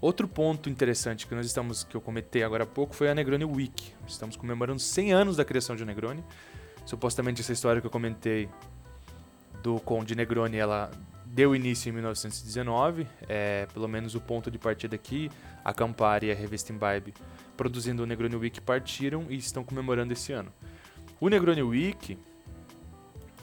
Outro 0.00 0.28
ponto 0.28 0.68
interessante 0.68 1.26
que 1.26 1.34
nós 1.34 1.46
estamos 1.46 1.82
que 1.82 1.96
eu 1.96 2.00
comentei 2.00 2.42
agora 2.42 2.64
há 2.64 2.66
pouco 2.66 2.94
foi 2.94 3.08
a 3.08 3.14
Negroni 3.14 3.44
Week. 3.44 3.92
Estamos 4.06 4.36
comemorando 4.36 4.80
100 4.80 5.12
anos 5.12 5.36
da 5.36 5.44
criação 5.44 5.74
de 5.74 5.84
Negroni. 5.84 6.22
Supostamente 6.84 7.40
essa 7.40 7.52
história 7.52 7.80
que 7.80 7.86
eu 7.86 7.90
comentei 7.90 8.48
do 9.62 9.80
Conde 9.80 10.14
Negroni, 10.14 10.58
ela 10.58 10.90
deu 11.24 11.56
início 11.56 11.88
em 11.88 11.92
1919, 11.92 13.06
é, 13.28 13.66
pelo 13.72 13.88
menos 13.88 14.14
o 14.14 14.20
ponto 14.20 14.50
de 14.50 14.58
partida 14.58 14.94
aqui, 14.94 15.30
a 15.64 15.74
Campari 15.74 16.28
e 16.28 16.32
a 16.32 16.34
Revista 16.34 16.72
Imbibe, 16.72 17.12
produzindo 17.56 18.02
o 18.02 18.06
Negroni 18.06 18.36
Week, 18.36 18.60
partiram 18.60 19.26
e 19.28 19.36
estão 19.36 19.64
comemorando 19.64 20.12
esse 20.12 20.32
ano. 20.32 20.52
O 21.18 21.28
Negroni 21.28 21.62
Week, 21.62 22.16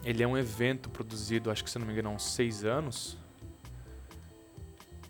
ele 0.06 0.24
é 0.24 0.28
um 0.28 0.38
evento 0.38 0.90
produzido, 0.90 1.52
acho 1.52 1.64
que 1.64 1.70
se 1.70 1.78
não 1.78 1.86
me 1.86 1.92
engano, 1.92 2.10
há 2.10 2.12
uns 2.14 2.24
seis 2.24 2.64
anos, 2.64 3.18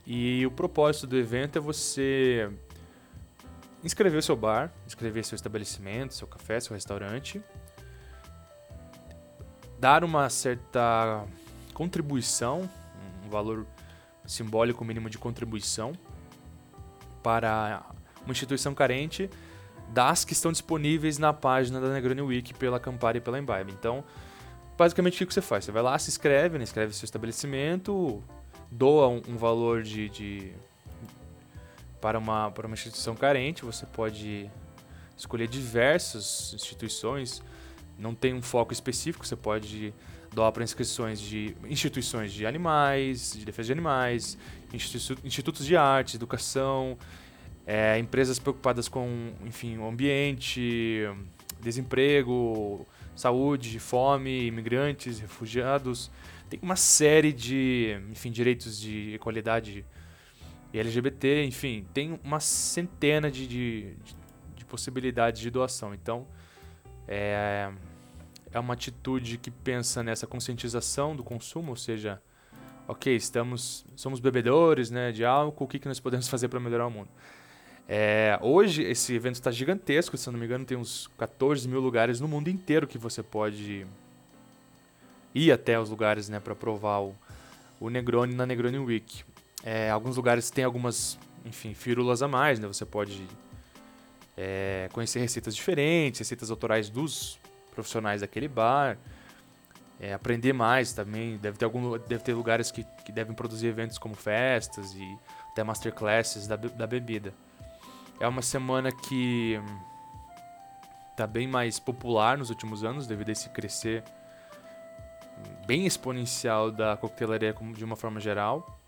e 0.05 0.45
o 0.45 0.51
propósito 0.51 1.07
do 1.07 1.17
evento 1.17 1.57
é 1.57 1.61
você 1.61 2.49
inscrever 3.83 4.21
seu 4.23 4.35
bar, 4.35 4.71
inscrever 4.85 5.25
seu 5.25 5.35
estabelecimento, 5.35 6.13
seu 6.13 6.27
café, 6.27 6.59
seu 6.59 6.73
restaurante, 6.73 7.41
dar 9.79 10.03
uma 10.03 10.29
certa 10.29 11.25
contribuição, 11.73 12.69
um 13.25 13.29
valor 13.29 13.65
simbólico 14.25 14.85
mínimo 14.85 15.09
de 15.09 15.17
contribuição 15.17 15.93
para 17.21 17.85
uma 18.23 18.31
instituição 18.31 18.73
carente 18.73 19.29
das 19.89 20.23
que 20.25 20.33
estão 20.33 20.51
disponíveis 20.51 21.17
na 21.17 21.33
página 21.33 21.79
da 21.79 21.89
Negroni 21.89 22.21
Wiki 22.21 22.53
pela 22.53 22.79
Campari 22.79 23.17
e 23.17 23.21
pela 23.21 23.37
Imbibe. 23.37 23.71
Então, 23.71 24.03
basicamente 24.77 25.23
o 25.23 25.27
que 25.27 25.33
você 25.33 25.41
faz? 25.41 25.65
Você 25.65 25.71
vai 25.71 25.83
lá, 25.83 25.97
se 25.99 26.09
inscreve, 26.09 26.57
né? 26.57 26.63
escreve 26.63 26.93
seu 26.93 27.05
estabelecimento, 27.05 28.23
doa 28.73 29.07
um, 29.07 29.21
um 29.27 29.37
valor 29.37 29.83
de, 29.83 30.09
de, 30.09 30.51
para, 32.01 32.17
uma, 32.17 32.51
para 32.51 32.67
uma 32.67 32.73
instituição 32.73 33.15
carente, 33.15 33.63
você 33.63 33.85
pode 33.85 34.49
escolher 35.15 35.47
diversas 35.47 36.53
instituições, 36.53 37.41
não 37.97 38.15
tem 38.15 38.33
um 38.33 38.41
foco 38.41 38.73
específico, 38.73 39.25
você 39.25 39.35
pode 39.35 39.93
doar 40.33 40.51
para 40.51 40.63
inscrições 40.63 41.21
de 41.21 41.55
instituições 41.69 42.33
de 42.33 42.45
animais, 42.45 43.33
de 43.33 43.45
defesa 43.45 43.67
de 43.67 43.71
animais, 43.73 44.37
institutos 44.73 45.65
de 45.65 45.77
arte, 45.77 46.15
educação, 46.15 46.97
é, 47.67 47.99
empresas 47.99 48.39
preocupadas 48.39 48.89
com, 48.89 49.31
enfim, 49.45 49.77
o 49.77 49.87
ambiente, 49.87 51.07
desemprego, 51.61 52.85
saúde, 53.15 53.79
fome, 53.79 54.47
imigrantes, 54.47 55.19
refugiados. 55.19 56.09
Tem 56.53 56.59
uma 56.61 56.75
série 56.75 57.33
de, 57.33 57.99
enfim, 58.11 58.29
direitos 58.29 58.79
de 58.79 59.15
equalidade 59.15 59.83
LGBT, 60.71 61.43
enfim, 61.45 61.83
tem 61.91 62.19
uma 62.23 62.39
centena 62.39 63.31
de, 63.31 63.47
de, 63.47 63.95
de 64.55 64.63
possibilidades 64.63 65.41
de 65.41 65.49
doação. 65.49 65.95
Então, 65.95 66.27
é, 67.07 67.71
é 68.51 68.59
uma 68.59 68.75
atitude 68.75 69.39
que 69.39 69.49
pensa 69.49 70.03
nessa 70.03 70.27
conscientização 70.27 71.15
do 71.15 71.23
consumo, 71.23 71.71
ou 71.71 71.75
seja, 71.75 72.21
ok, 72.87 73.15
estamos, 73.15 73.83
somos 73.95 74.19
bebedores 74.19 74.91
né, 74.91 75.11
de 75.11 75.25
álcool, 75.25 75.65
o 75.65 75.67
que, 75.67 75.79
que 75.79 75.87
nós 75.87 75.99
podemos 75.99 76.27
fazer 76.27 76.49
para 76.49 76.59
melhorar 76.59 76.85
o 76.85 76.91
mundo? 76.91 77.09
É, 77.89 78.37
hoje 78.43 78.83
esse 78.83 79.15
evento 79.15 79.35
está 79.35 79.49
gigantesco, 79.49 80.15
se 80.17 80.29
não 80.29 80.37
me 80.37 80.45
engano, 80.45 80.65
tem 80.65 80.77
uns 80.77 81.09
14 81.17 81.67
mil 81.67 81.79
lugares 81.79 82.19
no 82.19 82.27
mundo 82.27 82.47
inteiro 82.47 82.85
que 82.85 82.99
você 82.99 83.23
pode 83.23 83.87
ir 85.33 85.51
até 85.51 85.79
os 85.79 85.89
lugares 85.89 86.29
né, 86.29 86.39
para 86.39 86.55
provar 86.55 87.01
o, 87.01 87.15
o 87.79 87.89
Negroni 87.89 88.33
na 88.33 88.45
Negroni 88.45 88.77
Week. 88.77 89.23
É, 89.63 89.89
alguns 89.89 90.17
lugares 90.17 90.49
têm 90.49 90.63
algumas, 90.63 91.17
enfim, 91.45 91.73
fírulas 91.73 92.21
a 92.21 92.27
mais, 92.27 92.59
né? 92.59 92.67
Você 92.67 92.85
pode 92.85 93.25
é, 94.37 94.89
conhecer 94.91 95.19
receitas 95.19 95.55
diferentes, 95.55 96.19
receitas 96.19 96.51
autorais 96.51 96.89
dos 96.89 97.39
profissionais 97.71 98.21
daquele 98.21 98.47
bar, 98.47 98.97
é, 99.99 100.13
aprender 100.13 100.53
mais 100.53 100.93
também. 100.93 101.37
Deve 101.37 101.57
ter, 101.57 101.65
algum, 101.65 101.97
deve 101.97 102.23
ter 102.23 102.33
lugares 102.33 102.71
que, 102.71 102.85
que 103.05 103.11
devem 103.11 103.33
produzir 103.33 103.67
eventos 103.67 103.97
como 103.97 104.15
festas 104.15 104.93
e 104.93 105.17
até 105.51 105.63
masterclasses 105.63 106.45
da, 106.47 106.55
da 106.55 106.85
bebida. 106.85 107.33
É 108.19 108.27
uma 108.27 108.41
semana 108.41 108.91
que 108.91 109.59
está 111.11 111.25
bem 111.25 111.47
mais 111.47 111.79
popular 111.79 112.37
nos 112.37 112.49
últimos 112.49 112.83
anos, 112.83 113.07
devido 113.07 113.29
a 113.29 113.31
esse 113.31 113.49
crescer 113.49 114.03
bem 115.65 115.85
exponencial 115.85 116.71
da 116.71 116.97
coquetelaria 116.97 117.53
de 117.73 117.83
uma 117.83 117.95
forma 117.95 118.19
geral. 118.19 118.79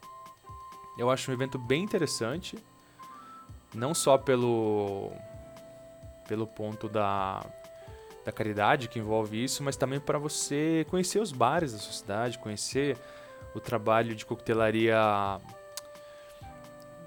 Eu 0.98 1.10
acho 1.10 1.30
um 1.30 1.34
evento 1.34 1.58
bem 1.58 1.84
interessante, 1.84 2.58
não 3.74 3.94
só 3.94 4.18
pelo 4.18 5.12
pelo 6.28 6.48
ponto 6.48 6.90
da, 6.90 7.46
da 8.26 8.32
caridade 8.32 8.88
que 8.88 8.98
envolve 8.98 9.44
isso, 9.44 9.64
mas 9.64 9.78
também 9.78 10.00
para 10.00 10.18
você 10.18 10.86
conhecer 10.90 11.20
os 11.20 11.32
bares 11.32 11.72
da 11.72 11.78
sua 11.78 11.94
cidade, 11.94 12.40
conhecer 12.40 12.98
o 13.54 13.60
trabalho 13.60 14.16
de 14.16 14.26
coquetelaria 14.26 14.98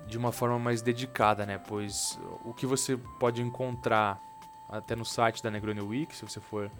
de 0.06 0.16
uma 0.16 0.32
forma 0.32 0.58
mais 0.58 0.80
dedicada, 0.80 1.44
né? 1.44 1.58
Pois 1.58 2.18
o 2.44 2.54
que 2.54 2.64
você 2.64 2.96
pode 3.18 3.42
encontrar 3.42 4.20
até 4.68 4.94
no 4.94 5.04
site 5.04 5.42
da 5.42 5.50
Negroni 5.50 5.80
Week, 5.80 6.14
se 6.14 6.24
você 6.24 6.40
for 6.40 6.70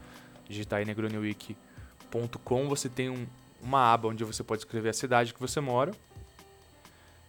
digitar 0.49 0.79
aí 0.79 0.85
negroniweek.com, 2.09 2.69
você 2.69 2.89
tem 2.89 3.11
um, 3.11 3.27
uma 3.63 3.93
aba 3.93 4.09
onde 4.09 4.25
você 4.25 4.43
pode 4.43 4.63
escrever 4.63 4.91
a 4.91 4.93
cidade 4.93 5.35
que 5.35 5.41
você 5.41 5.61
mora. 5.61 5.93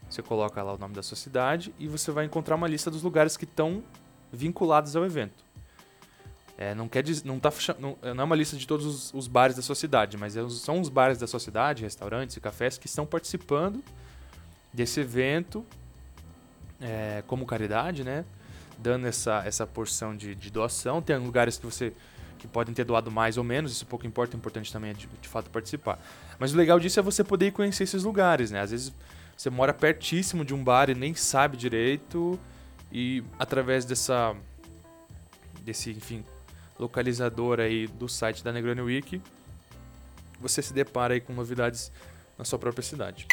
Você 0.10 0.22
coloca 0.22 0.62
lá 0.64 0.74
o 0.74 0.78
nome 0.78 0.96
da 0.96 1.04
sua 1.04 1.18
cidade 1.18 1.74
e 1.78 1.88
você 1.88 2.12
vai 2.12 2.26
encontrar 2.26 2.56
uma 2.56 2.68
lista 2.68 2.90
dos 2.90 3.04
lugares 3.04 3.38
que 3.38 3.46
estão 3.46 3.84
vinculados 4.32 4.96
ao 4.96 5.06
evento. 5.06 5.44
É, 6.58 6.76
não 6.76 6.90
quer 6.90 7.04
dizer, 7.04 7.26
não, 7.26 7.40
tá, 7.40 7.52
não, 7.80 7.98
não 8.02 8.22
é 8.22 8.24
uma 8.26 8.36
lista 8.36 8.58
de 8.58 8.68
todos 8.68 8.86
os, 8.86 9.14
os 9.14 9.28
bares 9.28 9.56
da 9.56 9.62
sua 9.62 9.76
cidade, 9.76 10.18
mas 10.18 10.36
é 10.36 10.50
são 10.50 10.82
os 10.82 10.90
bares 10.90 11.18
da 11.18 11.26
sua 11.26 11.40
cidade, 11.40 11.84
restaurantes 11.84 12.36
e 12.36 12.42
cafés 12.42 12.78
que 12.78 12.86
estão 12.86 13.06
participando 13.06 13.82
desse 14.74 15.00
evento 15.00 15.66
é, 16.82 17.24
como 17.28 17.46
caridade, 17.46 18.04
né? 18.04 18.26
Dando 18.78 19.08
essa, 19.08 19.42
essa 19.46 19.66
porção 19.68 20.16
de, 20.16 20.36
de, 20.36 20.50
doação. 20.50 21.02
Tem 21.02 21.18
lugares 21.18 21.58
que 21.58 21.66
você 21.66 21.94
que 22.40 22.48
podem 22.48 22.74
ter 22.74 22.86
doado 22.86 23.12
mais 23.12 23.38
ou 23.38 23.44
menos, 23.44 23.72
isso 23.72 23.86
pouco 23.86 24.08
importa, 24.08 24.36
o 24.36 24.40
importante 24.40 24.72
também 24.74 24.92
é 24.92 24.94
de, 24.94 25.08
de 25.22 25.28
fato 25.28 25.50
participar. 25.50 26.00
Mas 26.40 26.54
o 26.54 26.58
legal 26.58 26.80
disso 26.80 27.00
é 27.00 27.04
você 27.04 27.24
poder 27.24 27.52
conhecer 27.52 27.84
esses 27.84 28.04
lugares, 28.04 28.50
né? 28.50 28.62
Às 28.62 28.72
vezes 28.72 28.94
você 29.38 29.50
mora 29.50 29.74
pertíssimo 29.74 30.44
de 30.44 30.54
um 30.54 30.64
bar 30.64 30.90
e 30.90 30.96
nem 30.96 31.14
sabe 31.14 31.56
direito, 31.58 32.40
e 32.92 33.24
através 33.38 33.86
dessa 33.86 34.36
desse, 35.62 35.92
enfim, 35.92 36.24
localizador 36.80 37.60
aí 37.60 37.86
do 37.88 38.08
site 38.08 38.44
da 38.44 38.52
Negroni 38.52 38.82
Wiki, 38.82 39.22
você 40.40 40.62
se 40.62 40.74
depara 40.74 41.14
aí 41.14 41.22
com 41.22 41.34
novidades 41.34 41.92
na 42.38 42.46
sua 42.46 42.58
própria 42.58 42.82
cidade. 42.82 43.28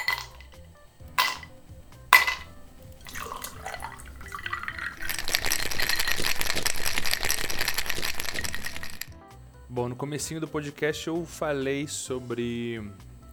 Bom, 9.76 9.90
no 9.90 9.94
comecinho 9.94 10.40
do 10.40 10.48
podcast 10.48 11.06
eu 11.06 11.26
falei 11.26 11.86
sobre, 11.86 12.82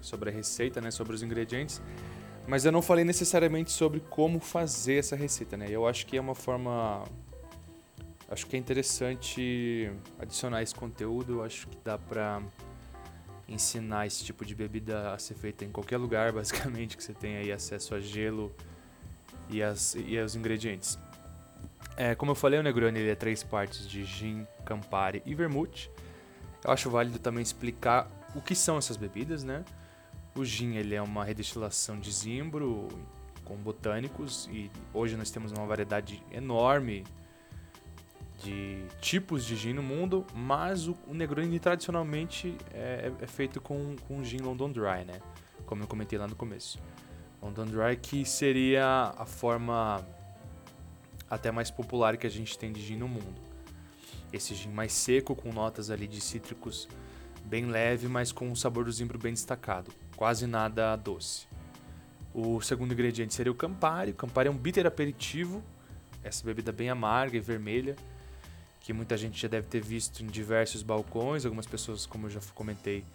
sobre 0.01 0.29
a 0.29 0.33
receita, 0.33 0.81
né, 0.81 0.91
sobre 0.91 1.15
os 1.15 1.23
ingredientes, 1.23 1.81
mas 2.45 2.65
eu 2.65 2.71
não 2.73 2.81
falei 2.81 3.05
necessariamente 3.05 3.71
sobre 3.71 4.01
como 4.01 4.41
fazer 4.41 4.95
essa 4.95 5.15
receita, 5.15 5.55
né? 5.55 5.67
Eu 5.69 5.87
acho 5.87 6.05
que 6.05 6.17
é 6.17 6.19
uma 6.19 6.35
forma 6.35 7.05
acho 8.29 8.45
que 8.45 8.57
é 8.57 8.59
interessante 8.59 9.89
adicionar 10.19 10.61
esse 10.61 10.75
conteúdo, 10.75 11.41
acho 11.43 11.65
que 11.65 11.77
dá 11.81 11.97
pra 11.97 12.41
ensinar 13.47 14.05
esse 14.05 14.25
tipo 14.25 14.43
de 14.43 14.53
bebida 14.53 15.13
a 15.13 15.17
ser 15.17 15.35
feita 15.35 15.63
em 15.63 15.71
qualquer 15.71 15.95
lugar, 15.95 16.33
basicamente, 16.35 16.97
que 16.97 17.03
você 17.05 17.13
tenha 17.13 17.39
aí 17.39 17.53
acesso 17.53 17.95
a 17.95 18.01
gelo 18.01 18.53
e, 19.49 19.63
as, 19.63 19.95
e 19.95 20.19
aos 20.19 20.35
ingredientes. 20.35 20.99
É, 21.95 22.15
como 22.15 22.31
eu 22.31 22.35
falei, 22.35 22.59
o 22.59 22.63
Negroni 22.63 22.99
ele 22.99 23.11
é 23.11 23.15
três 23.15 23.43
partes 23.43 23.87
de 23.87 24.03
gin, 24.03 24.45
Campari 24.65 25.23
e 25.25 25.33
vermute. 25.33 25.89
Eu 26.63 26.71
acho 26.71 26.89
válido 26.89 27.19
também 27.19 27.41
explicar 27.41 28.09
o 28.35 28.41
que 28.41 28.55
são 28.55 28.77
essas 28.77 28.97
bebidas, 28.97 29.43
né? 29.43 29.63
O 30.35 30.43
gin 30.43 30.75
ele 30.75 30.95
é 30.95 31.01
uma 31.01 31.23
redestilação 31.23 31.99
de 31.99 32.11
zimbro 32.11 32.87
com 33.43 33.55
botânicos 33.57 34.49
e 34.51 34.71
hoje 34.93 35.17
nós 35.17 35.29
temos 35.29 35.51
uma 35.51 35.65
variedade 35.65 36.23
enorme 36.31 37.03
de 38.41 38.83
tipos 38.99 39.45
de 39.45 39.55
gin 39.55 39.73
no 39.73 39.83
mundo, 39.83 40.25
mas 40.33 40.87
o, 40.87 40.97
o 41.07 41.13
Negroni 41.13 41.59
tradicionalmente 41.59 42.57
é, 42.73 43.11
é, 43.21 43.27
feito 43.27 43.61
com, 43.61 43.95
com 44.07 44.23
gin 44.23 44.37
London 44.37 44.71
Dry, 44.71 45.05
né? 45.05 45.21
Como 45.65 45.83
eu 45.83 45.87
comentei 45.87 46.17
lá 46.17 46.27
no 46.27 46.35
começo. 46.35 46.79
London 47.41 47.65
Dry 47.65 47.97
que 47.97 48.25
seria 48.25 49.13
a 49.17 49.25
forma 49.25 50.05
até 51.29 51.51
mais 51.51 51.69
popular 51.69 52.17
que 52.17 52.25
a 52.25 52.29
gente 52.29 52.57
tem 52.57 52.71
de 52.71 52.81
gin 52.81 52.97
no 52.97 53.07
mundo. 53.07 53.52
Esse 54.33 54.55
gin 54.55 54.71
mais 54.71 54.91
seco, 54.91 55.35
com 55.35 55.53
notas 55.53 55.89
ali 55.89 56.07
de 56.07 56.19
cítricos 56.19 56.89
bem 57.45 57.67
leve, 57.67 58.07
mas 58.07 58.31
com 58.31 58.49
um 58.49 58.55
sabor 58.55 58.85
do 58.85 58.91
zimbro 58.91 59.19
bem 59.19 59.31
destacado. 59.31 59.91
Quase 60.17 60.47
nada 60.47 60.95
doce. 60.95 61.47
O 62.33 62.59
segundo 62.61 62.93
ingrediente 62.93 63.33
seria 63.33 63.51
o 63.51 63.55
Campari. 63.55 64.11
O 64.11 64.15
Campari 64.15 64.47
é 64.47 64.51
um 64.51 64.57
bitter 64.57 64.87
aperitivo, 64.87 65.63
essa 66.23 66.43
bebida 66.43 66.71
bem 66.71 66.89
amarga 66.89 67.37
e 67.37 67.39
vermelha, 67.39 67.95
que 68.79 68.91
muita 68.91 69.15
gente 69.15 69.39
já 69.39 69.47
deve 69.47 69.67
ter 69.67 69.81
visto 69.81 70.23
em 70.23 70.27
diversos 70.27 70.81
balcões. 70.81 71.45
Algumas 71.45 71.67
pessoas, 71.67 72.07
como 72.07 72.25
eu 72.25 72.31
já 72.31 72.39
comentei 72.55 73.05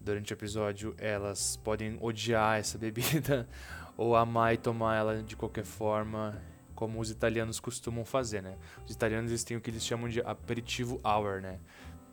durante 0.00 0.32
o 0.32 0.34
episódio, 0.34 0.94
elas 0.98 1.56
podem 1.64 1.96
odiar 2.00 2.58
essa 2.58 2.76
bebida 2.78 3.48
ou 3.96 4.14
amar 4.14 4.52
e 4.52 4.58
tomar 4.58 4.96
ela 4.96 5.22
de 5.22 5.34
qualquer 5.34 5.64
forma 5.64 6.40
como 6.76 7.00
os 7.00 7.10
italianos 7.10 7.58
costumam 7.58 8.04
fazer, 8.04 8.42
né? 8.42 8.56
Os 8.84 8.92
italianos 8.92 9.32
eles 9.32 9.42
têm 9.42 9.56
o 9.56 9.60
que 9.60 9.70
eles 9.70 9.84
chamam 9.84 10.08
de 10.08 10.20
aperitivo 10.20 11.00
hour, 11.02 11.40
né? 11.40 11.58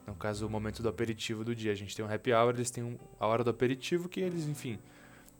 No 0.07 0.15
caso, 0.15 0.47
o 0.47 0.49
momento 0.49 0.81
do 0.81 0.89
aperitivo 0.89 1.43
do 1.43 1.55
dia. 1.55 1.71
A 1.71 1.75
gente 1.75 1.95
tem 1.95 2.03
um 2.03 2.11
happy 2.11 2.33
hour, 2.33 2.55
eles 2.55 2.71
têm 2.71 2.99
a 3.19 3.27
hora 3.27 3.43
do 3.43 3.49
aperitivo 3.49 4.09
que 4.09 4.19
eles, 4.19 4.47
enfim, 4.47 4.79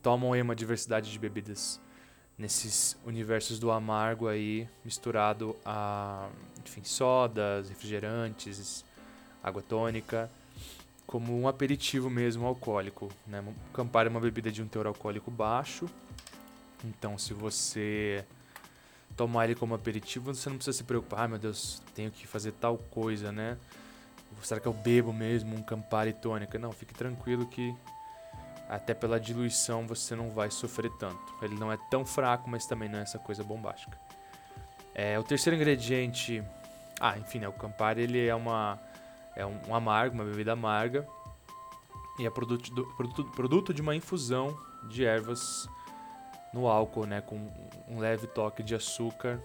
tomam 0.01 0.34
aí 0.34 0.42
uma 0.42 0.56
diversidade 0.56 1.12
de 1.12 1.18
bebidas 1.18 1.82
nesses 2.38 2.98
universos 3.06 3.60
do 3.60 3.72
amargo 3.72 4.27
aí, 4.27 4.68
misturado 4.84 5.56
a, 5.65 6.30
enfim, 6.65 6.84
sodas, 6.84 7.70
refrigerantes, 7.70 8.84
água 9.42 9.62
tônica, 9.62 10.30
como 11.06 11.39
um 11.39 11.48
aperitivo 11.48 12.10
mesmo 12.10 12.46
alcoólico. 12.46 13.10
Né? 13.27 13.44
Campari 13.74 14.08
é 14.08 14.12
uma 14.12 14.20
bebida 14.20 14.51
de 14.51 14.62
um 14.62 14.68
teor 14.68 14.88
alcoólico 14.88 15.30
baixo, 15.30 15.88
então 16.84 17.18
se 17.18 17.34
você 17.34 18.25
tomar 19.15 19.46
ele 19.46 19.55
como 19.55 19.74
aperitivo, 19.74 20.34
você 20.34 20.50
não 20.50 20.58
precisa 20.58 20.77
se 20.77 20.84
preocupar, 20.84 21.25
ah, 21.25 21.27
meu 21.27 21.39
Deus, 21.39 21.82
tenho 21.93 22.12
que 22.12 22.27
fazer 22.27 22.51
tal 22.53 22.77
coisa, 22.77 23.32
né? 23.32 23.58
Será 24.41 24.60
que 24.60 24.67
eu 24.67 24.74
bebo 24.74 25.13
mesmo 25.13 25.55
um 25.55 25.62
Campari 25.62 26.12
tônica? 26.13 26.58
Não, 26.58 26.72
fique 26.72 26.93
tranquilo 26.93 27.46
que 27.46 27.75
até 28.67 28.93
pela 28.93 29.20
diluição 29.20 29.86
você 29.86 30.15
não 30.15 30.29
vai 30.32 30.50
sofrer 30.50 30.91
tanto. 30.98 31.22
Ele 31.41 31.55
não 31.55 31.72
é 31.72 31.77
tão 31.89 32.05
fraco, 32.05 32.50
mas 32.50 32.65
também 32.65 32.89
não 32.89 33.00
é 33.00 33.03
essa 33.03 33.20
coisa 33.20 33.43
bombástica. 33.43 33.98
É, 34.96 35.17
o 35.20 35.24
terceiro 35.24 35.55
ingrediente, 35.55 36.43
ah, 37.00 37.17
enfim, 37.17 37.39
né, 37.39 37.48
o 37.48 37.53
Campari 37.53 38.01
ele 38.01 38.25
é 38.25 38.36
uma 38.36 38.79
é 39.36 39.46
um, 39.46 39.75
amargo, 39.75 40.15
uma 40.15 40.24
bebida 40.24 40.53
amarga 40.53 41.08
e 42.20 42.25
é 42.25 42.29
produto, 42.29 42.72
do, 42.72 42.86
produto, 42.96 43.32
produto 43.32 43.74
de 43.74 43.82
uma 43.82 43.96
infusão 43.96 44.55
de 44.88 45.03
ervas 45.03 45.67
no 46.53 46.67
álcool, 46.67 47.05
né, 47.05 47.22
com 47.22 47.50
um 47.88 48.00
leve 48.00 48.27
toque 48.27 48.62
de 48.62 48.75
açúcar. 48.75 49.39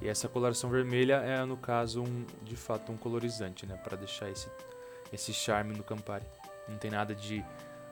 E 0.00 0.08
essa 0.08 0.28
coloração 0.28 0.68
vermelha 0.68 1.16
é, 1.16 1.44
no 1.44 1.56
caso, 1.56 2.02
um, 2.02 2.26
de 2.42 2.56
fato 2.56 2.90
um 2.90 2.96
colorizante, 2.96 3.64
né, 3.66 3.76
para 3.76 3.96
deixar 3.96 4.28
esse, 4.30 4.48
esse 5.12 5.32
charme 5.32 5.74
no 5.74 5.84
Campari. 5.84 6.26
Não 6.68 6.76
tem 6.76 6.90
nada 6.90 7.14
de 7.14 7.44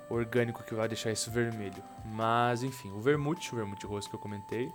orgânico 0.09 0.64
que 0.64 0.75
vai 0.75 0.88
deixar 0.88 1.12
isso 1.12 1.31
vermelho. 1.31 1.83
Mas, 2.05 2.62
enfim, 2.62 2.90
o 2.90 3.00
vermute, 3.00 3.52
o 3.52 3.57
vermute 3.57 3.87
rosto 3.87 4.11
que 4.11 4.17
eu 4.17 4.21
comentei, 4.21 4.69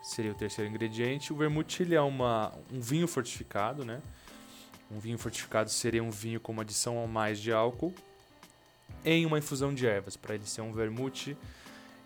seria 0.00 0.30
o 0.30 0.34
terceiro 0.34 0.70
ingrediente. 0.70 1.32
O 1.32 1.36
vermute 1.36 1.82
ele 1.82 1.94
é 1.94 2.00
uma, 2.00 2.52
um 2.72 2.80
vinho 2.80 3.08
fortificado, 3.08 3.84
né? 3.84 4.00
Um 4.90 4.98
vinho 4.98 5.18
fortificado 5.18 5.68
seria 5.68 6.02
um 6.02 6.10
vinho 6.10 6.40
com 6.40 6.52
uma 6.52 6.62
adição 6.62 7.02
a 7.02 7.06
mais 7.06 7.38
de 7.38 7.52
álcool 7.52 7.92
em 9.04 9.26
uma 9.26 9.38
infusão 9.38 9.74
de 9.74 9.86
ervas. 9.86 10.16
Para 10.16 10.34
ele 10.34 10.46
ser 10.46 10.62
um 10.62 10.72
vermute, 10.72 11.36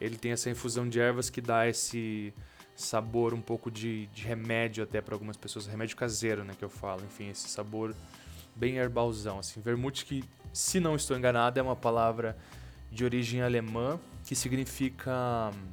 ele 0.03 0.17
tem 0.17 0.33
essa 0.33 0.51
infusão 0.51 0.89
de 0.89 0.99
ervas 0.99 1.31
que 1.31 1.41
dá 1.41 1.69
esse 1.69 2.35
sabor 2.75 3.33
um 3.33 3.41
pouco 3.41 3.71
de, 3.71 4.07
de 4.09 4.25
remédio 4.25 4.83
até 4.83 5.01
para 5.01 5.15
algumas 5.15 5.37
pessoas, 5.37 5.67
remédio 5.67 5.97
caseiro, 5.97 6.45
né, 6.45 6.55
que 6.59 6.65
eu 6.65 6.69
falo. 6.69 7.03
Enfim, 7.05 7.29
esse 7.29 7.49
sabor 7.49 7.95
bem 8.57 8.79
herbalzão, 8.79 9.39
assim. 9.39 9.61
Vermute 9.61 10.05
que, 10.05 10.25
se 10.53 10.81
não 10.81 10.97
estou 10.97 11.17
enganado, 11.17 11.59
é 11.59 11.63
uma 11.63 11.77
palavra 11.77 12.37
de 12.91 13.05
origem 13.05 13.43
alemã 13.43 13.99
que 14.25 14.35
significa 14.35 15.51
hum, 15.55 15.69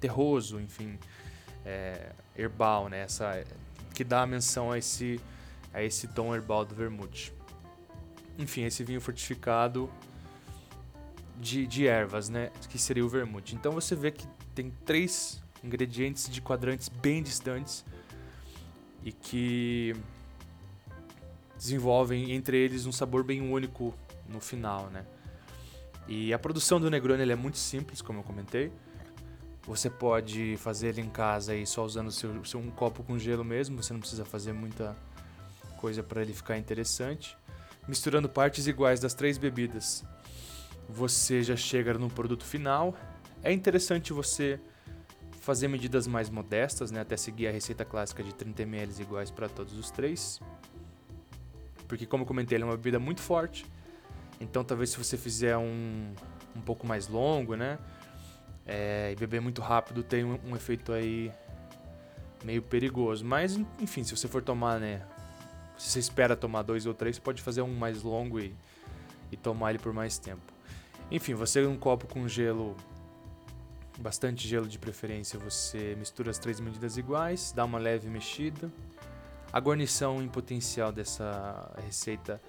terroso, 0.00 0.58
enfim, 0.58 0.98
é, 1.66 2.12
herbal, 2.36 2.88
né? 2.88 3.02
Essa, 3.02 3.44
que 3.92 4.02
dá 4.02 4.22
a 4.22 4.26
menção 4.26 4.72
a 4.72 4.78
esse, 4.78 5.20
a 5.72 5.82
esse 5.82 6.08
tom 6.08 6.34
herbal 6.34 6.64
do 6.64 6.74
vermute. 6.74 7.32
Enfim, 8.38 8.64
esse 8.64 8.82
vinho 8.82 9.00
fortificado 9.00 9.90
de, 11.36 11.66
de 11.66 11.86
ervas, 11.86 12.28
né? 12.28 12.50
Que 12.68 12.78
seria 12.78 13.04
o 13.04 13.08
vermute. 13.08 13.54
Então 13.54 13.72
você 13.72 13.94
vê 13.94 14.10
que 14.10 14.26
tem 14.54 14.70
três 14.84 15.42
ingredientes 15.62 16.28
de 16.28 16.40
quadrantes 16.40 16.88
bem 16.88 17.22
distantes 17.22 17.84
e 19.02 19.12
que 19.12 19.94
desenvolvem 21.56 22.32
entre 22.32 22.56
eles 22.58 22.86
um 22.86 22.92
sabor 22.92 23.24
bem 23.24 23.40
único 23.40 23.94
no 24.28 24.40
final, 24.40 24.90
né? 24.90 25.04
E 26.06 26.34
a 26.34 26.38
produção 26.38 26.78
do 26.78 26.90
Negroni 26.90 27.30
é 27.30 27.34
muito 27.34 27.56
simples, 27.56 28.02
como 28.02 28.18
eu 28.18 28.22
comentei. 28.22 28.70
Você 29.66 29.88
pode 29.88 30.56
fazer 30.58 30.88
ele 30.88 31.00
em 31.00 31.08
casa 31.08 31.52
aí 31.52 31.66
só 31.66 31.82
usando 31.84 32.10
seu, 32.10 32.44
seu 32.44 32.60
um 32.60 32.70
copo 32.70 33.02
com 33.02 33.18
gelo 33.18 33.42
mesmo, 33.42 33.82
você 33.82 33.94
não 33.94 34.00
precisa 34.00 34.24
fazer 34.24 34.52
muita 34.52 34.94
coisa 35.78 36.02
para 36.02 36.20
ele 36.20 36.34
ficar 36.34 36.58
interessante. 36.58 37.36
Misturando 37.88 38.28
partes 38.28 38.66
iguais 38.66 39.00
das 39.00 39.14
três 39.14 39.38
bebidas, 39.38 40.04
você 40.88 41.42
já 41.42 41.56
chega 41.56 41.94
no 41.94 42.08
produto 42.08 42.44
final. 42.44 42.94
É 43.42 43.52
interessante 43.52 44.12
você 44.12 44.60
fazer 45.40 45.68
medidas 45.68 46.06
mais 46.06 46.30
modestas, 46.30 46.90
né, 46.90 47.00
até 47.00 47.16
seguir 47.16 47.48
a 47.48 47.50
receita 47.50 47.84
clássica 47.84 48.22
de 48.22 48.34
30 48.34 48.62
ml 48.62 49.02
iguais 49.02 49.30
para 49.30 49.48
todos 49.48 49.76
os 49.78 49.90
três. 49.90 50.40
Porque 51.86 52.06
como 52.06 52.22
eu 52.22 52.26
comentei, 52.26 52.56
ele 52.56 52.64
é 52.64 52.66
uma 52.66 52.76
bebida 52.76 52.98
muito 52.98 53.20
forte. 53.20 53.66
Então 54.40 54.64
talvez 54.64 54.90
se 54.90 54.96
você 54.96 55.18
fizer 55.18 55.56
um, 55.58 56.14
um 56.56 56.60
pouco 56.62 56.86
mais 56.86 57.08
longo, 57.08 57.56
né, 57.56 57.78
é, 58.66 59.12
e 59.12 59.16
beber 59.16 59.42
muito 59.42 59.60
rápido, 59.60 60.02
tem 60.02 60.24
um, 60.24 60.38
um 60.46 60.56
efeito 60.56 60.92
aí 60.92 61.30
meio 62.42 62.62
perigoso. 62.62 63.22
Mas 63.22 63.56
enfim, 63.78 64.02
se 64.02 64.16
você 64.16 64.26
for 64.26 64.40
tomar, 64.40 64.80
né, 64.80 65.02
se 65.76 65.90
você 65.90 65.98
espera 65.98 66.34
tomar 66.34 66.62
dois 66.62 66.86
ou 66.86 66.94
três, 66.94 67.18
pode 67.18 67.42
fazer 67.42 67.60
um 67.60 67.74
mais 67.74 68.02
longo 68.02 68.40
e, 68.40 68.56
e 69.30 69.36
tomar 69.36 69.70
ele 69.70 69.78
por 69.78 69.92
mais 69.92 70.16
tempo. 70.18 70.53
Enfim, 71.10 71.34
você 71.34 71.64
um 71.66 71.76
copo 71.76 72.06
com 72.06 72.26
gelo, 72.26 72.76
bastante 73.98 74.48
gelo 74.48 74.66
de 74.66 74.78
preferência, 74.78 75.38
você 75.38 75.94
mistura 75.96 76.30
as 76.30 76.38
três 76.38 76.58
medidas 76.60 76.96
iguais, 76.96 77.52
dá 77.52 77.64
uma 77.64 77.78
leve 77.78 78.08
mexida. 78.08 78.70
A 79.52 79.60
guarnição 79.60 80.20
em 80.22 80.28
potencial 80.28 80.90
dessa 80.90 81.72
receita 81.84 82.40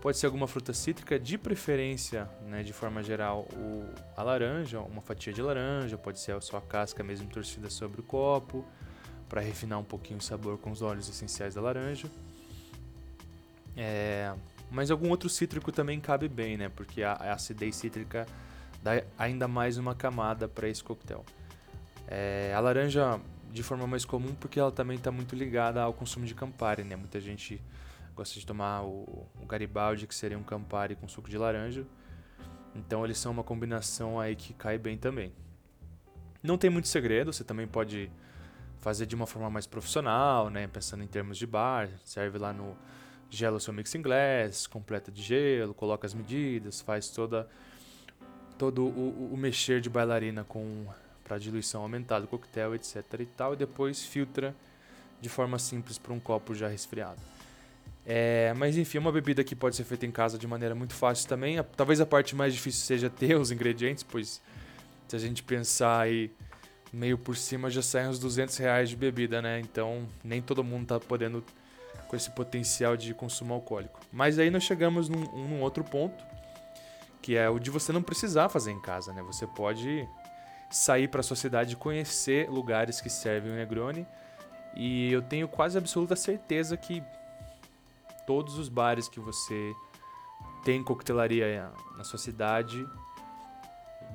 pode 0.00 0.18
ser 0.18 0.26
alguma 0.26 0.46
fruta 0.46 0.72
cítrica, 0.72 1.18
de 1.18 1.38
preferência, 1.38 2.28
né, 2.46 2.62
de 2.62 2.72
forma 2.72 3.02
geral, 3.02 3.48
o, 3.54 3.84
a 4.16 4.22
laranja, 4.22 4.78
uma 4.80 5.00
fatia 5.00 5.32
de 5.32 5.40
laranja, 5.40 5.96
pode 5.96 6.20
ser 6.20 6.32
a 6.32 6.40
sua 6.42 6.60
casca 6.60 7.02
mesmo 7.02 7.26
torcida 7.28 7.70
sobre 7.70 8.00
o 8.00 8.04
copo, 8.04 8.64
para 9.28 9.40
refinar 9.40 9.78
um 9.78 9.84
pouquinho 9.84 10.18
o 10.18 10.22
sabor 10.22 10.58
com 10.58 10.70
os 10.70 10.82
óleos 10.82 11.08
essenciais 11.08 11.54
da 11.54 11.60
laranja. 11.62 12.06
É, 13.76 14.34
mas 14.74 14.90
algum 14.90 15.08
outro 15.08 15.28
cítrico 15.28 15.70
também 15.70 16.00
cabe 16.00 16.28
bem, 16.28 16.56
né? 16.56 16.68
Porque 16.68 17.02
a, 17.02 17.12
a 17.12 17.32
acidez 17.34 17.76
cítrica 17.76 18.26
dá 18.82 19.02
ainda 19.16 19.46
mais 19.46 19.78
uma 19.78 19.94
camada 19.94 20.48
para 20.48 20.68
esse 20.68 20.82
coquetel. 20.82 21.24
É, 22.08 22.52
a 22.54 22.60
laranja 22.60 23.20
de 23.52 23.62
forma 23.62 23.86
mais 23.86 24.04
comum 24.04 24.34
porque 24.34 24.58
ela 24.58 24.72
também 24.72 24.96
está 24.96 25.12
muito 25.12 25.36
ligada 25.36 25.80
ao 25.80 25.94
consumo 25.94 26.26
de 26.26 26.34
Campari, 26.34 26.82
né? 26.82 26.96
Muita 26.96 27.20
gente 27.20 27.62
gosta 28.16 28.38
de 28.38 28.44
tomar 28.44 28.82
o, 28.82 29.28
o 29.40 29.46
Garibaldi, 29.46 30.08
que 30.08 30.14
seria 30.14 30.36
um 30.36 30.42
Campari 30.42 30.96
com 30.96 31.06
suco 31.06 31.30
de 31.30 31.38
laranja. 31.38 31.86
Então 32.74 33.04
eles 33.04 33.16
são 33.16 33.30
uma 33.30 33.44
combinação 33.44 34.18
aí 34.18 34.34
que 34.34 34.52
cai 34.52 34.76
bem 34.76 34.98
também. 34.98 35.32
Não 36.42 36.58
tem 36.58 36.68
muito 36.68 36.88
segredo, 36.88 37.32
você 37.32 37.44
também 37.44 37.66
pode 37.66 38.10
fazer 38.80 39.06
de 39.06 39.14
uma 39.14 39.26
forma 39.26 39.48
mais 39.48 39.68
profissional, 39.68 40.50
né? 40.50 40.66
Pensando 40.66 41.04
em 41.04 41.06
termos 41.06 41.38
de 41.38 41.46
bar, 41.46 41.88
serve 42.04 42.38
lá 42.38 42.52
no 42.52 42.76
gela 43.34 43.56
o 43.56 43.60
seu 43.60 43.72
mixing 43.72 44.02
glass, 44.02 44.66
completa 44.66 45.10
de 45.10 45.22
gelo, 45.22 45.74
coloca 45.74 46.06
as 46.06 46.14
medidas, 46.14 46.80
faz 46.80 47.08
toda 47.08 47.48
todo 48.56 48.84
o, 48.84 49.30
o 49.32 49.36
mexer 49.36 49.80
de 49.80 49.90
bailarina 49.90 50.44
com 50.44 50.86
para 51.24 51.38
diluição 51.38 51.82
aumentada 51.82 52.26
coquetel, 52.26 52.74
etc 52.74 53.02
e 53.18 53.26
tal, 53.26 53.54
e 53.54 53.56
depois 53.56 54.04
filtra 54.04 54.54
de 55.20 55.28
forma 55.28 55.58
simples 55.58 55.96
para 55.96 56.12
um 56.12 56.20
copo 56.20 56.54
já 56.54 56.68
resfriado. 56.68 57.18
É, 58.06 58.52
mas 58.54 58.76
enfim, 58.76 58.98
é 58.98 59.00
uma 59.00 59.10
bebida 59.10 59.42
que 59.42 59.56
pode 59.56 59.74
ser 59.74 59.84
feita 59.84 60.04
em 60.04 60.10
casa 60.10 60.36
de 60.36 60.46
maneira 60.46 60.74
muito 60.74 60.92
fácil 60.92 61.26
também. 61.26 61.56
Talvez 61.76 62.00
a 62.00 62.06
parte 62.06 62.36
mais 62.36 62.52
difícil 62.52 62.84
seja 62.84 63.08
ter 63.08 63.34
os 63.36 63.50
ingredientes, 63.50 64.02
pois 64.02 64.42
se 65.08 65.16
a 65.16 65.18
gente 65.18 65.42
pensar 65.42 66.00
aí 66.00 66.30
meio 66.92 67.16
por 67.16 67.36
cima 67.36 67.70
já 67.70 67.82
saem 67.82 68.08
uns 68.08 68.18
200 68.18 68.56
reais 68.58 68.90
de 68.90 68.96
bebida, 68.96 69.40
né? 69.40 69.58
Então 69.60 70.06
nem 70.22 70.42
todo 70.42 70.62
mundo 70.62 70.86
tá 70.88 71.00
podendo 71.00 71.42
com 72.14 72.16
esse 72.16 72.30
potencial 72.30 72.96
de 72.96 73.12
consumo 73.12 73.54
alcoólico. 73.54 73.98
Mas 74.12 74.38
aí 74.38 74.48
nós 74.48 74.62
chegamos 74.62 75.08
num, 75.08 75.24
num 75.48 75.60
outro 75.62 75.82
ponto, 75.82 76.24
que 77.20 77.36
é 77.36 77.50
o 77.50 77.58
de 77.58 77.70
você 77.70 77.92
não 77.92 78.02
precisar 78.02 78.48
fazer 78.48 78.70
em 78.70 78.80
casa, 78.80 79.12
né? 79.12 79.20
Você 79.22 79.48
pode 79.48 80.08
sair 80.70 81.08
para 81.08 81.20
a 81.20 81.22
sua 81.24 81.36
cidade 81.36 81.72
e 81.72 81.76
conhecer 81.76 82.48
lugares 82.48 83.00
que 83.00 83.10
servem 83.10 83.50
o 83.50 83.56
Negroni. 83.56 84.06
E 84.76 85.12
eu 85.12 85.22
tenho 85.22 85.48
quase 85.48 85.76
absoluta 85.76 86.14
certeza 86.14 86.76
que 86.76 87.02
todos 88.26 88.58
os 88.58 88.68
bares 88.68 89.08
que 89.08 89.18
você 89.18 89.74
tem 90.64 90.84
coquetelaria 90.84 91.70
na 91.96 92.04
sua 92.04 92.18
cidade 92.18 92.86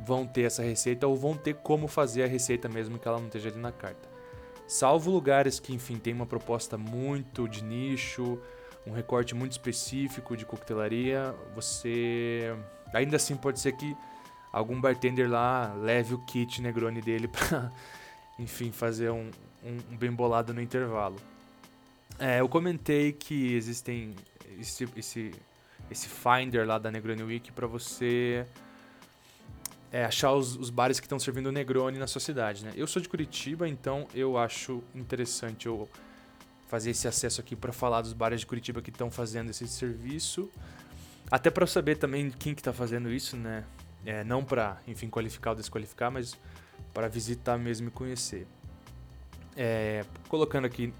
vão 0.06 0.26
ter 0.26 0.44
essa 0.44 0.64
receita 0.64 1.06
ou 1.06 1.18
vão 1.18 1.36
ter 1.36 1.56
como 1.56 1.88
fazer 1.88 2.24
a 2.24 2.28
receita 2.28 2.70
mesmo 2.70 2.98
que 2.98 3.08
ela 3.08 3.20
não 3.20 3.28
esteja 3.28 3.50
ali 3.50 3.60
na 3.60 3.74
carta. 3.74 4.09
Salvo 4.70 5.10
lugares 5.10 5.60
que, 5.60 5.74
enfim, 5.74 5.98
tem 5.98 6.14
uma 6.14 6.28
proposta 6.28 6.78
muito 6.78 7.50
de 7.50 7.64
nicho, 7.64 8.40
um 8.86 8.92
recorte 8.92 9.34
muito 9.34 9.54
específico 9.54 10.38
de 10.38 10.46
coquetelaria, 10.46 11.34
você 11.56 12.56
ainda 12.94 13.16
assim 13.16 13.36
pode 13.36 13.60
ser 13.60 13.72
que 13.72 13.98
algum 14.54 14.80
bartender 14.80 15.28
lá 15.28 15.74
leve 15.74 16.14
o 16.14 16.20
kit 16.20 16.62
Negroni 16.62 17.02
dele 17.02 17.28
para, 17.28 17.72
enfim, 18.38 18.72
fazer 18.72 19.10
um, 19.10 19.32
um, 19.64 19.98
bem 19.98 20.12
bolado 20.12 20.54
no 20.54 20.62
intervalo. 20.62 21.16
É, 22.20 22.40
eu 22.40 22.48
comentei 22.48 23.12
que 23.12 23.56
existem 23.56 24.16
esse, 24.60 24.88
esse, 24.96 25.32
esse 25.90 26.08
finder 26.08 26.68
lá 26.68 26.78
da 26.78 26.92
Negroni 26.92 27.24
Week 27.24 27.52
para 27.54 27.66
você 27.66 28.46
é 29.92 30.06
achar 30.06 30.34
os, 30.34 30.56
os 30.56 30.70
bares 30.70 31.00
que 31.00 31.06
estão 31.06 31.18
servindo 31.18 31.52
Negroni 31.52 31.98
na 31.98 32.08
sua 32.08 32.22
cidade, 32.22 32.64
né? 32.64 32.72
Eu 32.76 32.86
sou 32.88 33.02
de 33.02 33.10
Curitiba, 33.10 33.68
então 33.68 34.08
eu 34.14 34.38
acho 34.38 34.84
interessante 34.94 35.66
eu 35.66 35.90
fazer 36.68 36.92
esse 36.92 37.08
acesso 37.08 37.42
aqui 37.42 37.56
para 37.56 37.74
falar 37.74 38.02
dos 38.02 38.14
bares 38.14 38.42
de 38.42 38.46
Curitiba 38.46 38.82
que 38.82 38.92
estão 38.92 39.10
fazendo 39.10 39.50
esse 39.50 39.68
serviço, 39.68 40.50
até 41.32 41.50
para 41.50 41.66
saber 41.66 41.98
também 41.98 42.30
quem 42.30 42.54
que 42.54 42.62
está 42.62 42.72
fazendo 42.72 43.12
isso, 43.12 43.36
né? 43.36 43.64
É, 44.06 44.24
não 44.24 44.44
para, 44.44 44.82
enfim, 44.88 45.10
qualificar 45.10 45.52
ou 45.52 45.56
desqualificar, 45.56 46.12
mas 46.12 46.38
para 46.94 47.08
visitar 47.08 47.58
mesmo 47.58 47.88
e 47.88 47.92
conhecer. 47.92 48.48
É, 49.58 50.06
colocando 50.28 50.66
aqui 50.66 50.94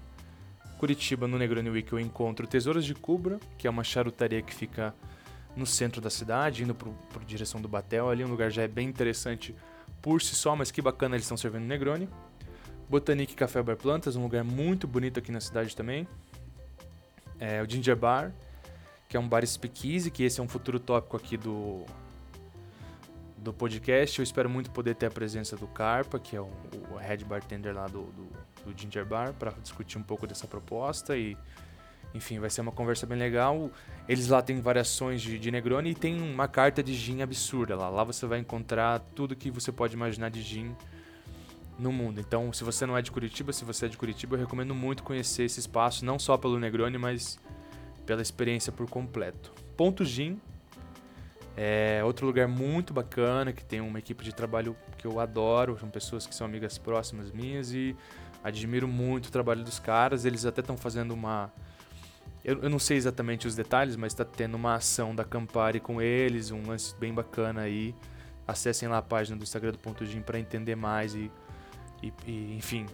Curitiba 0.76 1.28
no 1.28 1.38
Negroni 1.38 1.70
Week 1.70 1.92
eu 1.92 2.00
encontro 2.00 2.46
Tesouros 2.46 2.84
de 2.84 2.94
Cubra, 2.94 3.38
que 3.56 3.66
é 3.66 3.70
uma 3.70 3.84
charutaria 3.84 4.42
que 4.42 4.54
fica 4.54 4.94
no 5.56 5.66
centro 5.66 6.00
da 6.00 6.10
cidade, 6.10 6.62
indo 6.62 6.74
para 6.74 7.24
direção 7.24 7.60
do 7.60 7.68
Batel. 7.68 8.08
Ali 8.08 8.24
um 8.24 8.28
lugar 8.28 8.50
já 8.50 8.62
é 8.62 8.68
bem 8.68 8.88
interessante 8.88 9.54
por 10.00 10.22
si 10.22 10.34
só, 10.34 10.56
mas 10.56 10.70
que 10.70 10.80
bacana 10.80 11.16
eles 11.16 11.24
estão 11.24 11.36
servindo 11.36 11.64
Negroni. 11.64 12.08
Botanique 12.88 13.34
Café 13.34 13.62
Bar 13.62 13.76
Plantas, 13.76 14.16
um 14.16 14.22
lugar 14.22 14.42
muito 14.42 14.86
bonito 14.86 15.18
aqui 15.18 15.30
na 15.30 15.40
cidade 15.40 15.76
também. 15.76 16.08
É, 17.38 17.62
o 17.62 17.70
Ginger 17.70 17.96
Bar, 17.96 18.32
que 19.08 19.16
é 19.16 19.20
um 19.20 19.28
bar 19.28 19.46
speakeasy, 19.46 20.10
que 20.10 20.24
esse 20.24 20.40
é 20.40 20.42
um 20.42 20.48
futuro 20.48 20.80
tópico 20.80 21.16
aqui 21.16 21.36
do, 21.36 21.84
do 23.38 23.52
podcast. 23.52 24.18
Eu 24.18 24.24
espero 24.24 24.50
muito 24.50 24.70
poder 24.70 24.96
ter 24.96 25.06
a 25.06 25.10
presença 25.10 25.56
do 25.56 25.68
Carpa, 25.68 26.18
que 26.18 26.34
é 26.34 26.40
o, 26.40 26.50
o 26.92 26.96
head 26.96 27.24
bartender 27.24 27.74
lá 27.74 27.86
do, 27.86 28.02
do, 28.02 28.28
do 28.66 28.76
Ginger 28.76 29.06
Bar, 29.06 29.34
para 29.34 29.52
discutir 29.52 29.96
um 29.96 30.02
pouco 30.02 30.26
dessa 30.26 30.48
proposta 30.48 31.16
e 31.16 31.36
enfim, 32.14 32.38
vai 32.38 32.50
ser 32.50 32.60
uma 32.60 32.72
conversa 32.72 33.06
bem 33.06 33.18
legal. 33.18 33.70
Eles 34.08 34.28
lá 34.28 34.42
têm 34.42 34.60
variações 34.60 35.22
de, 35.22 35.38
de 35.38 35.50
Negroni 35.50 35.90
e 35.90 35.94
tem 35.94 36.20
uma 36.20 36.48
carta 36.48 36.82
de 36.82 36.94
gin 36.94 37.22
absurda 37.22 37.76
lá. 37.76 37.88
Lá 37.88 38.04
você 38.04 38.26
vai 38.26 38.38
encontrar 38.38 38.98
tudo 39.14 39.36
que 39.36 39.50
você 39.50 39.70
pode 39.70 39.94
imaginar 39.94 40.30
de 40.30 40.42
gin 40.42 40.74
no 41.78 41.92
mundo. 41.92 42.20
Então, 42.20 42.52
se 42.52 42.62
você 42.64 42.84
não 42.84 42.96
é 42.96 43.02
de 43.02 43.10
Curitiba, 43.10 43.52
se 43.52 43.64
você 43.64 43.86
é 43.86 43.88
de 43.88 43.96
Curitiba, 43.96 44.36
eu 44.36 44.40
recomendo 44.40 44.74
muito 44.74 45.02
conhecer 45.02 45.44
esse 45.44 45.60
espaço, 45.60 46.04
não 46.04 46.18
só 46.18 46.36
pelo 46.36 46.58
Negroni, 46.58 46.98
mas 46.98 47.38
pela 48.04 48.20
experiência 48.20 48.72
por 48.72 48.88
completo. 48.88 49.52
Ponto 49.76 50.04
Gin 50.04 50.40
é 51.56 52.02
outro 52.04 52.26
lugar 52.26 52.48
muito 52.48 52.92
bacana 52.92 53.52
que 53.52 53.64
tem 53.64 53.80
uma 53.80 53.98
equipe 53.98 54.24
de 54.24 54.34
trabalho 54.34 54.76
que 54.98 55.06
eu 55.06 55.20
adoro, 55.20 55.78
são 55.78 55.88
pessoas 55.88 56.26
que 56.26 56.34
são 56.34 56.46
amigas 56.46 56.76
próximas 56.76 57.30
minhas 57.30 57.72
e 57.72 57.96
admiro 58.42 58.88
muito 58.88 59.26
o 59.26 59.30
trabalho 59.30 59.62
dos 59.64 59.78
caras. 59.78 60.24
Eles 60.24 60.44
até 60.44 60.60
estão 60.60 60.76
fazendo 60.76 61.12
uma 61.12 61.52
eu, 62.44 62.62
eu, 62.62 62.70
não 62.70 62.78
sei 62.78 62.96
exatamente 62.96 63.46
os 63.46 63.54
detalhes, 63.54 63.96
mas 63.96 64.12
está 64.12 64.24
tendo 64.24 64.54
uma 64.54 64.74
ação 64.74 65.14
da 65.14 65.24
Campari 65.24 65.78
com 65.78 66.00
eles, 66.00 66.50
um 66.50 66.66
lance 66.66 66.94
bem 66.96 67.12
bacana 67.12 67.62
aí. 67.62 67.94
Acessem 68.46 68.88
lá 68.88 68.98
a 68.98 69.02
página 69.02 69.36
do 69.36 69.42
Instagram 69.42 69.72
do 69.72 69.78
Ponto 69.78 70.04
Gym 70.06 70.22
para 70.22 70.38
entender 70.38 70.74
mais 70.74 71.14
e, 71.14 71.30
e, 72.02 72.12
e 72.26 72.56
enfim, 72.56 72.86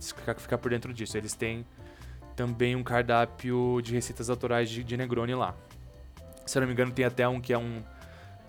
ficar, 0.00 0.34
ficar, 0.34 0.58
por 0.58 0.70
dentro 0.70 0.92
disso. 0.92 1.16
Eles 1.16 1.34
têm 1.34 1.66
também 2.36 2.76
um 2.76 2.82
cardápio 2.82 3.80
de 3.82 3.92
receitas 3.94 4.28
autorais 4.28 4.68
de, 4.68 4.84
de 4.84 4.96
Negroni 4.96 5.34
lá. 5.34 5.54
Se 6.46 6.58
eu 6.58 6.60
não 6.60 6.66
me 6.66 6.74
engano, 6.74 6.92
tem 6.92 7.04
até 7.04 7.26
um 7.26 7.40
que 7.40 7.52
é 7.52 7.58
um, 7.58 7.82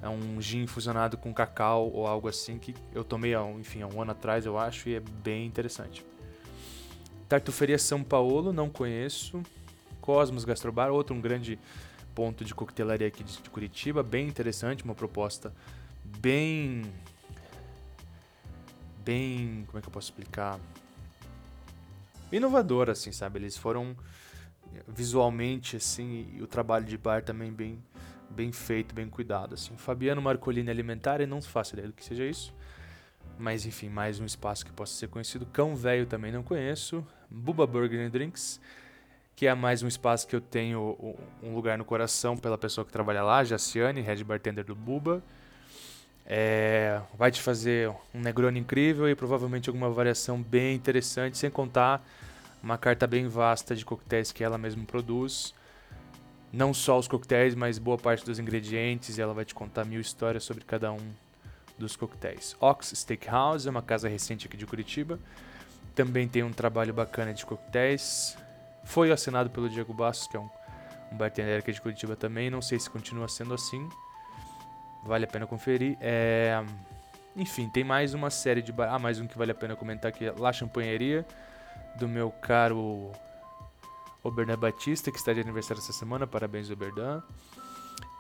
é 0.02 0.10
um 0.10 0.42
gin 0.42 0.68
fusionado 0.68 1.18
com 1.18 1.34
cacau 1.34 1.90
ou 1.92 2.06
algo 2.06 2.28
assim 2.28 2.58
que 2.58 2.76
eu 2.94 3.04
tomei 3.04 3.34
há, 3.34 3.42
enfim, 3.52 3.82
há 3.82 3.88
um 3.88 4.02
ano 4.02 4.12
atrás, 4.12 4.46
eu 4.46 4.58
acho, 4.58 4.90
e 4.90 4.96
é 4.96 5.00
bem 5.00 5.46
interessante. 5.46 6.06
Tartuferia 7.30 7.78
São 7.78 8.04
Paulo, 8.04 8.52
não 8.52 8.70
conheço. 8.70 9.42
Cosmos 10.12 10.44
Gastrobar, 10.44 10.92
outro 10.92 11.16
um 11.16 11.22
grande 11.22 11.58
ponto 12.14 12.44
de 12.44 12.54
coquetelaria 12.54 13.08
aqui 13.08 13.24
de 13.24 13.50
Curitiba, 13.50 14.04
bem 14.04 14.28
interessante, 14.28 14.84
uma 14.84 14.94
proposta 14.94 15.54
bem 16.04 16.84
bem, 19.06 19.64
como 19.68 19.80
é 19.80 19.82
que 19.82 19.88
eu 19.88 19.92
posso 19.92 20.10
explicar? 20.10 20.60
Inovadora 22.30 22.92
assim, 22.92 23.14
sabe? 23.14 23.40
Eles 23.40 23.56
foram 23.56 23.96
visualmente 24.86 25.78
assim, 25.78 26.30
e 26.36 26.42
o 26.42 26.48
trabalho 26.48 26.84
de 26.84 26.98
bar 26.98 27.24
também 27.24 27.50
bem 27.50 27.82
bem 28.30 28.52
feito, 28.52 28.94
bem 28.94 29.08
cuidado 29.08 29.54
assim. 29.54 29.78
Fabiano 29.78 30.22
Marcolini 30.22 30.70
Alimentar, 30.70 31.22
e 31.22 31.26
não 31.26 31.42
faço 31.42 31.74
ideia 31.76 31.88
do 31.88 31.94
que 31.94 32.04
seja 32.04 32.26
isso. 32.26 32.54
Mas 33.40 33.66
enfim, 33.66 33.88
mais 33.88 34.20
um 34.20 34.26
espaço 34.26 34.66
que 34.66 34.74
possa 34.74 34.94
ser 34.94 35.08
conhecido. 35.08 35.46
Cão 35.46 35.74
Velho 35.74 36.06
também 36.06 36.34
não 36.34 36.44
conheço. 36.44 37.02
Buba 37.30 37.66
Burger 37.66 38.06
and 38.06 38.10
Drinks 38.10 38.60
que 39.42 39.48
é 39.48 39.56
mais 39.56 39.82
um 39.82 39.88
espaço 39.88 40.28
que 40.28 40.36
eu 40.36 40.40
tenho 40.40 41.16
um 41.42 41.56
lugar 41.56 41.76
no 41.76 41.84
coração 41.84 42.38
pela 42.38 42.60
pessoa 42.60 42.86
que 42.86 42.92
trabalha 42.92 43.24
lá, 43.24 43.44
Jaciane, 43.44 44.00
head 44.00 44.24
bartender 44.24 44.64
do 44.64 44.76
Buba. 44.76 45.24
É, 46.28 47.02
vai 47.18 47.32
te 47.32 47.42
fazer 47.42 47.90
um 48.14 48.20
Negroni 48.22 48.60
incrível 48.60 49.10
e 49.10 49.16
provavelmente 49.16 49.68
alguma 49.68 49.90
variação 49.90 50.40
bem 50.40 50.76
interessante, 50.76 51.40
sem 51.40 51.50
contar 51.50 52.08
uma 52.62 52.78
carta 52.78 53.08
bem 53.08 53.28
vasta 53.28 53.76
de 53.76 53.84
coquetéis 53.84 54.32
que 54.32 54.44
ela 54.44 54.60
mesma 54.60 54.86
produz. 54.86 55.56
Não 56.54 56.72
só 56.72 57.00
os 57.00 57.08
coquetéis, 57.08 57.56
mas 57.56 57.80
boa 57.80 57.98
parte 57.98 58.24
dos 58.24 58.38
ingredientes, 58.38 59.18
e 59.18 59.22
ela 59.24 59.34
vai 59.34 59.44
te 59.44 59.56
contar 59.56 59.86
mil 59.86 60.02
histórias 60.02 60.44
sobre 60.44 60.64
cada 60.64 60.92
um 60.92 61.14
dos 61.80 61.96
coquetéis. 61.96 62.56
Ox 62.60 62.94
Steakhouse 62.96 63.68
é 63.68 63.72
uma 63.72 63.82
casa 63.82 64.08
recente 64.08 64.46
aqui 64.46 64.56
de 64.56 64.68
Curitiba. 64.68 65.20
Também 65.96 66.28
tem 66.28 66.44
um 66.44 66.54
trabalho 66.54 66.94
bacana 66.94 67.34
de 67.34 67.44
coquetéis. 67.44 68.38
Foi 68.84 69.12
assinado 69.12 69.50
pelo 69.50 69.70
Diego 69.70 69.94
Bastos, 69.94 70.28
que 70.28 70.38
é 70.38 70.40
um, 70.40 70.50
um 71.12 71.18
bartender 71.18 71.60
aqui 71.60 71.72
de 71.72 71.82
Curitiba 71.82 72.16
também. 72.16 72.50
Não 72.50 72.62
sei 72.62 72.80
se 72.80 72.90
continua 72.90 73.28
sendo 73.28 73.54
assim. 73.54 73.88
Vale 75.04 75.26
a 75.26 75.28
pena 75.28 75.48
conferir. 75.48 75.98
É... 76.00 76.64
Enfim, 77.36 77.70
tem 77.70 77.84
mais 77.84 78.14
uma 78.14 78.30
série 78.30 78.62
de 78.62 78.72
bar... 78.72 78.94
Ah, 78.94 79.00
mais 79.00 79.20
um 79.20 79.28
que 79.28 79.38
vale 79.38 79.52
a 79.52 79.56
pena 79.56 79.76
comentar 79.76 80.10
aqui. 80.10 80.30
La 80.38 80.52
Champanheria, 80.52 81.26
do 81.96 82.08
meu 82.08 82.30
caro 82.30 83.12
Oberdan 84.24 84.58
Batista, 84.58 85.12
que 85.12 85.18
está 85.18 85.34
de 85.34 85.40
aniversário 85.40 85.82
essa 85.82 85.94
semana. 85.94 86.28
Parabéns, 86.28 86.70
Oberdan. 86.70 87.22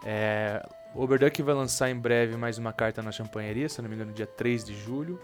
É... 0.03 0.65
Que 1.33 1.43
vai 1.43 1.55
lançar 1.55 1.89
em 1.89 1.95
breve 1.95 2.35
mais 2.35 2.57
uma 2.57 2.73
carta 2.73 3.01
na 3.01 3.11
Champanheria, 3.11 3.69
se 3.69 3.81
não 3.81 3.89
me 3.89 3.95
engano, 3.95 4.11
dia 4.11 4.27
3 4.27 4.65
de 4.65 4.75
julho. 4.75 5.19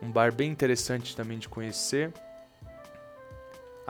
Um 0.00 0.10
bar 0.10 0.32
bem 0.32 0.50
interessante 0.50 1.14
também 1.14 1.38
de 1.38 1.48
conhecer 1.48 2.12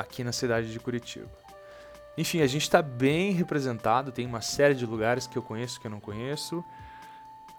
aqui 0.00 0.24
na 0.24 0.32
cidade 0.32 0.72
de 0.72 0.80
Curitiba. 0.80 1.28
Enfim, 2.16 2.40
a 2.40 2.46
gente 2.46 2.62
está 2.62 2.82
bem 2.82 3.32
representado, 3.32 4.12
tem 4.12 4.26
uma 4.26 4.40
série 4.40 4.74
de 4.74 4.84
lugares 4.84 5.26
que 5.26 5.38
eu 5.38 5.42
conheço 5.42 5.80
que 5.80 5.86
eu 5.86 5.90
não 5.90 6.00
conheço, 6.00 6.64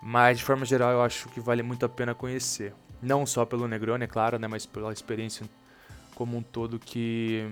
mas 0.01 0.39
de 0.39 0.43
forma 0.43 0.65
geral 0.65 0.91
eu 0.91 1.01
acho 1.01 1.30
que 1.30 1.39
vale 1.39 1.63
muito 1.63 1.86
a 1.86 1.89
pena 1.89 2.13
conhecer. 2.13 2.73
Não 3.01 3.25
só 3.25 3.45
pelo 3.45 3.67
Negroni, 3.67 4.04
é 4.04 4.08
claro, 4.08 4.38
né, 4.38 4.47
mas 4.47 4.65
pela 4.65 4.91
experiência 4.91 5.47
como 6.13 6.38
um 6.38 6.43
todo 6.43 6.77
que, 6.77 7.49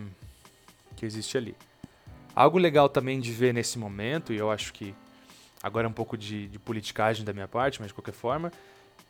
que 0.96 1.06
existe 1.06 1.38
ali. 1.38 1.56
Algo 2.36 2.58
legal 2.58 2.88
também 2.88 3.20
de 3.20 3.32
ver 3.32 3.54
nesse 3.54 3.80
momento, 3.80 4.32
e 4.32 4.38
eu 4.38 4.52
acho 4.52 4.72
que 4.74 4.94
agora 5.64 5.88
é 5.88 5.90
um 5.90 5.94
pouco 5.94 6.18
de, 6.18 6.48
de 6.48 6.60
politicagem 6.60 7.26
da 7.26 7.34
minha 7.34 7.48
parte, 7.48 7.80
mas 7.80 7.88
de 7.88 7.94
qualquer 7.94 8.14
forma, 8.14 8.52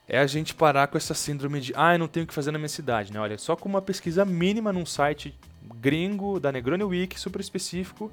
é 0.07 0.17
a 0.17 0.25
gente 0.25 0.55
parar 0.55 0.87
com 0.87 0.97
essa 0.97 1.13
síndrome 1.13 1.61
de 1.61 1.73
ah, 1.75 1.93
eu 1.93 1.99
não 1.99 2.07
tenho 2.07 2.23
o 2.23 2.27
que 2.27 2.33
fazer 2.33 2.51
na 2.51 2.57
minha 2.57 2.69
cidade, 2.69 3.13
né? 3.13 3.19
Olha, 3.19 3.37
só 3.37 3.55
com 3.55 3.69
uma 3.69 3.81
pesquisa 3.81 4.25
mínima 4.25 4.73
num 4.73 4.85
site 4.85 5.37
gringo 5.75 6.39
da 6.39 6.51
Negroni 6.51 6.83
Week, 6.83 7.19
super 7.19 7.39
específico. 7.39 8.11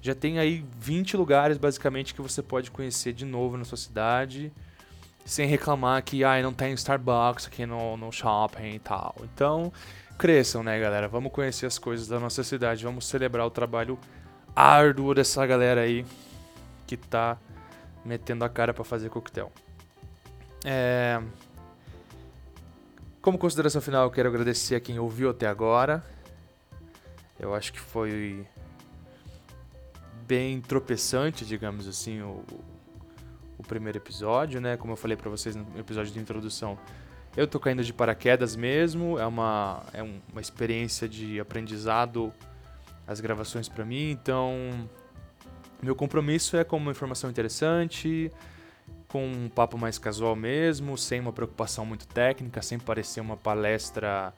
Já 0.00 0.14
tem 0.14 0.38
aí 0.38 0.64
20 0.78 1.16
lugares 1.16 1.58
basicamente 1.58 2.14
que 2.14 2.22
você 2.22 2.42
pode 2.42 2.70
conhecer 2.70 3.12
de 3.12 3.24
novo 3.24 3.56
na 3.56 3.64
sua 3.64 3.76
cidade, 3.76 4.52
sem 5.24 5.46
reclamar 5.46 6.02
que 6.02 6.22
ah, 6.24 6.40
não 6.40 6.52
tem 6.52 6.72
Starbucks 6.72 7.46
aqui 7.46 7.66
no, 7.66 7.96
no 7.96 8.12
shopping 8.12 8.74
e 8.74 8.78
tal. 8.78 9.14
Então, 9.22 9.72
cresçam, 10.16 10.62
né, 10.62 10.78
galera? 10.78 11.08
Vamos 11.08 11.32
conhecer 11.32 11.66
as 11.66 11.78
coisas 11.78 12.06
da 12.06 12.18
nossa 12.18 12.42
cidade, 12.44 12.84
vamos 12.84 13.06
celebrar 13.06 13.46
o 13.46 13.50
trabalho 13.50 13.98
árduo 14.54 15.14
dessa 15.14 15.44
galera 15.46 15.82
aí 15.82 16.04
que 16.86 16.96
tá 16.96 17.36
metendo 18.04 18.44
a 18.44 18.48
cara 18.48 18.72
para 18.72 18.84
fazer 18.84 19.08
coquetel. 19.10 19.52
É... 20.64 21.20
Como 23.20 23.36
consideração 23.36 23.80
final, 23.80 24.04
eu 24.04 24.10
quero 24.10 24.28
agradecer 24.28 24.74
a 24.74 24.80
quem 24.80 24.98
ouviu 24.98 25.30
até 25.30 25.46
agora. 25.46 26.02
Eu 27.38 27.54
acho 27.54 27.72
que 27.72 27.80
foi 27.80 28.46
bem 30.26 30.60
tropeçante, 30.60 31.46
digamos 31.46 31.86
assim, 31.86 32.20
o, 32.20 32.44
o 33.56 33.62
primeiro 33.62 33.98
episódio, 33.98 34.60
né? 34.60 34.76
Como 34.76 34.92
eu 34.92 34.96
falei 34.96 35.16
para 35.16 35.30
vocês 35.30 35.56
no 35.56 35.66
episódio 35.78 36.12
de 36.12 36.18
introdução, 36.18 36.78
eu 37.36 37.46
tô 37.46 37.60
caindo 37.60 37.84
de 37.84 37.92
paraquedas 37.92 38.56
mesmo, 38.56 39.18
é 39.18 39.26
uma, 39.26 39.82
é 39.92 40.02
uma 40.02 40.40
experiência 40.40 41.08
de 41.08 41.38
aprendizado 41.38 42.32
as 43.06 43.20
gravações 43.20 43.68
para 43.68 43.84
mim, 43.84 44.10
então 44.10 44.88
meu 45.82 45.94
compromisso 45.94 46.56
é 46.56 46.64
com 46.64 46.76
uma 46.76 46.90
informação 46.90 47.30
interessante, 47.30 48.30
com 49.06 49.26
um 49.26 49.48
papo 49.48 49.78
mais 49.78 49.98
casual 49.98 50.36
mesmo, 50.36 50.98
sem 50.98 51.20
uma 51.20 51.32
preocupação 51.32 51.86
muito 51.86 52.06
técnica, 52.06 52.60
sem 52.60 52.78
parecer 52.78 53.20
uma 53.20 53.36
palestra 53.36 54.34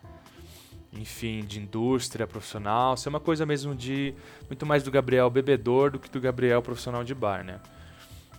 enfim, 0.92 1.44
de 1.44 1.60
indústria 1.60 2.26
profissional, 2.26 2.96
ser 2.96 3.08
uma 3.08 3.20
coisa 3.20 3.46
mesmo 3.46 3.74
de 3.74 4.14
muito 4.48 4.66
mais 4.66 4.82
do 4.82 4.90
Gabriel 4.90 5.30
bebedor 5.30 5.92
do 5.92 5.98
que 5.98 6.10
do 6.10 6.20
Gabriel 6.20 6.60
profissional 6.62 7.04
de 7.04 7.14
bar, 7.14 7.44
né? 7.44 7.60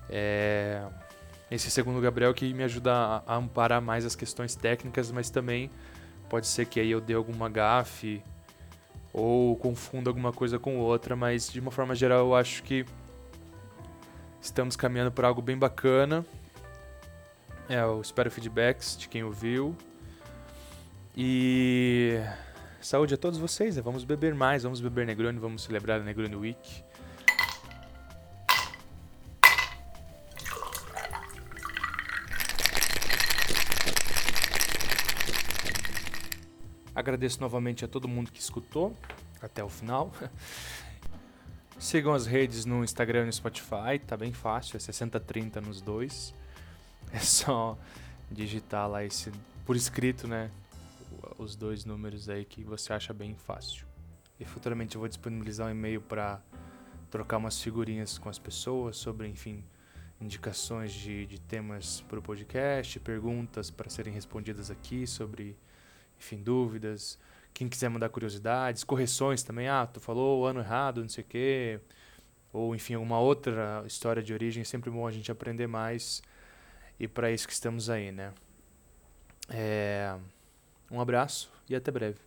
É, 0.10 0.86
esse 1.50 1.72
segundo 1.72 2.02
Gabriel 2.02 2.34
que 2.34 2.54
me 2.54 2.64
ajuda 2.64 2.94
a, 2.94 3.24
a 3.26 3.36
amparar 3.36 3.82
mais 3.82 4.06
as 4.06 4.16
questões 4.16 4.56
técnicas, 4.56 5.12
mas 5.12 5.30
também 5.30 5.70
pode 6.30 6.48
ser 6.48 6.66
que 6.66 6.80
aí 6.80 6.92
eu 6.92 7.00
dê 7.00 7.14
alguma 7.14 7.50
gafe 7.50 8.22
ou 9.14 9.56
confunda 9.58 10.10
alguma 10.10 10.32
coisa 10.32 10.60
com 10.60 10.78
outra, 10.78 11.16
mas 11.16 11.52
de 11.52 11.60
uma 11.60 11.72
forma 11.72 11.96
geral 11.96 12.20
eu 12.20 12.36
acho 12.36 12.64
que 12.64 12.86
estamos 14.42 14.76
caminhando 14.76 15.12
por 15.12 15.24
algo 15.24 15.42
bem 15.42 15.58
bacana. 15.58 16.26
É, 17.70 17.80
eu 17.82 18.02
espero 18.02 18.30
feedbacks 18.30 18.98
de 18.98 19.08
quem 19.08 19.24
ouviu. 19.24 19.76
E 21.16 22.22
saúde 22.80 23.14
a 23.14 23.18
todos 23.18 23.38
vocês, 23.38 23.76
né? 23.76 23.82
Vamos 23.82 24.04
beber 24.04 24.34
mais, 24.34 24.64
vamos 24.64 24.80
beber 24.80 25.06
Negroni, 25.06 25.38
vamos 25.40 25.64
celebrar 25.64 26.00
a 26.00 26.04
Negroni 26.04 26.36
Week. 26.36 26.84
Agradeço 36.96 37.42
novamente 37.42 37.84
a 37.84 37.88
todo 37.88 38.08
mundo 38.08 38.32
que 38.32 38.40
escutou 38.40 38.96
até 39.42 39.64
o 39.64 39.70
final. 39.70 40.14
Sigam 41.80 42.14
as 42.14 42.28
redes 42.28 42.64
no 42.64 42.84
Instagram 42.84 43.24
e 43.24 43.26
no 43.26 43.34
Spotify, 43.34 44.00
tá 44.06 44.16
bem 44.16 44.32
fácil, 44.32 44.78
é 44.78 44.80
6030 44.80 45.60
nos 45.62 45.82
dois. 45.82 46.34
É 47.12 47.20
só 47.20 47.78
digitar 48.30 48.88
lá 48.88 49.04
esse 49.04 49.32
por 49.66 49.76
escrito, 49.76 50.28
né? 50.28 50.50
Os 51.38 51.56
dois 51.56 51.86
números 51.86 52.30
aí 52.30 52.46
que 52.46 52.64
você 52.64 52.94
acha 52.94 53.14
bem 53.14 53.36
fácil. 53.36 53.86
E 54.40 54.46
futuramente 54.46 54.96
eu 54.96 55.00
vou 55.00 55.08
disponibilizar 55.08 55.68
um 55.68 55.72
e-mail 55.72 56.02
para 56.02 56.42
trocar 57.10 57.38
umas 57.38 57.62
figurinhas 57.62 58.18
com 58.18 58.30
as 58.30 58.40
pessoas 58.40 58.98
sobre, 58.98 59.28
enfim, 59.28 59.64
indicações 60.20 60.92
de, 60.92 61.26
de 61.26 61.40
temas 61.40 62.02
para 62.02 62.20
o 62.20 62.22
podcast, 62.22 63.00
perguntas 63.00 63.70
para 63.70 63.90
serem 63.90 64.14
respondidas 64.14 64.72
aqui 64.72 65.06
sobre 65.06 65.58
enfim, 66.22 66.38
dúvidas. 66.42 67.18
Quem 67.54 67.68
quiser 67.68 67.90
mandar 67.90 68.10
curiosidades, 68.10 68.84
correções 68.84 69.44
também. 69.44 69.68
Ah, 69.68 69.86
tu 69.86 70.00
falou 70.00 70.42
o 70.42 70.46
ano 70.46 70.62
errado, 70.62 71.02
não 71.02 71.10
sei 71.10 71.24
o 71.24 71.28
quê. 71.28 71.80
Ou, 72.54 72.76
enfim, 72.76 72.96
uma 72.96 73.20
outra 73.20 73.84
história 73.86 74.22
de 74.22 74.34
origem. 74.34 74.62
É 74.62 74.64
sempre 74.64 74.90
bom 74.90 75.06
a 75.06 75.12
gente 75.12 75.32
aprender 75.32 75.68
mais. 75.68 76.22
E 77.00 77.08
para 77.08 77.32
isso 77.32 77.48
que 77.48 77.54
estamos 77.54 77.90
aí, 77.90 78.12
né? 78.12 78.34
É... 79.50 80.16
Um 80.92 81.00
abraço 81.00 81.50
e 81.70 81.76
até 81.76 81.90
breve. 81.90 82.18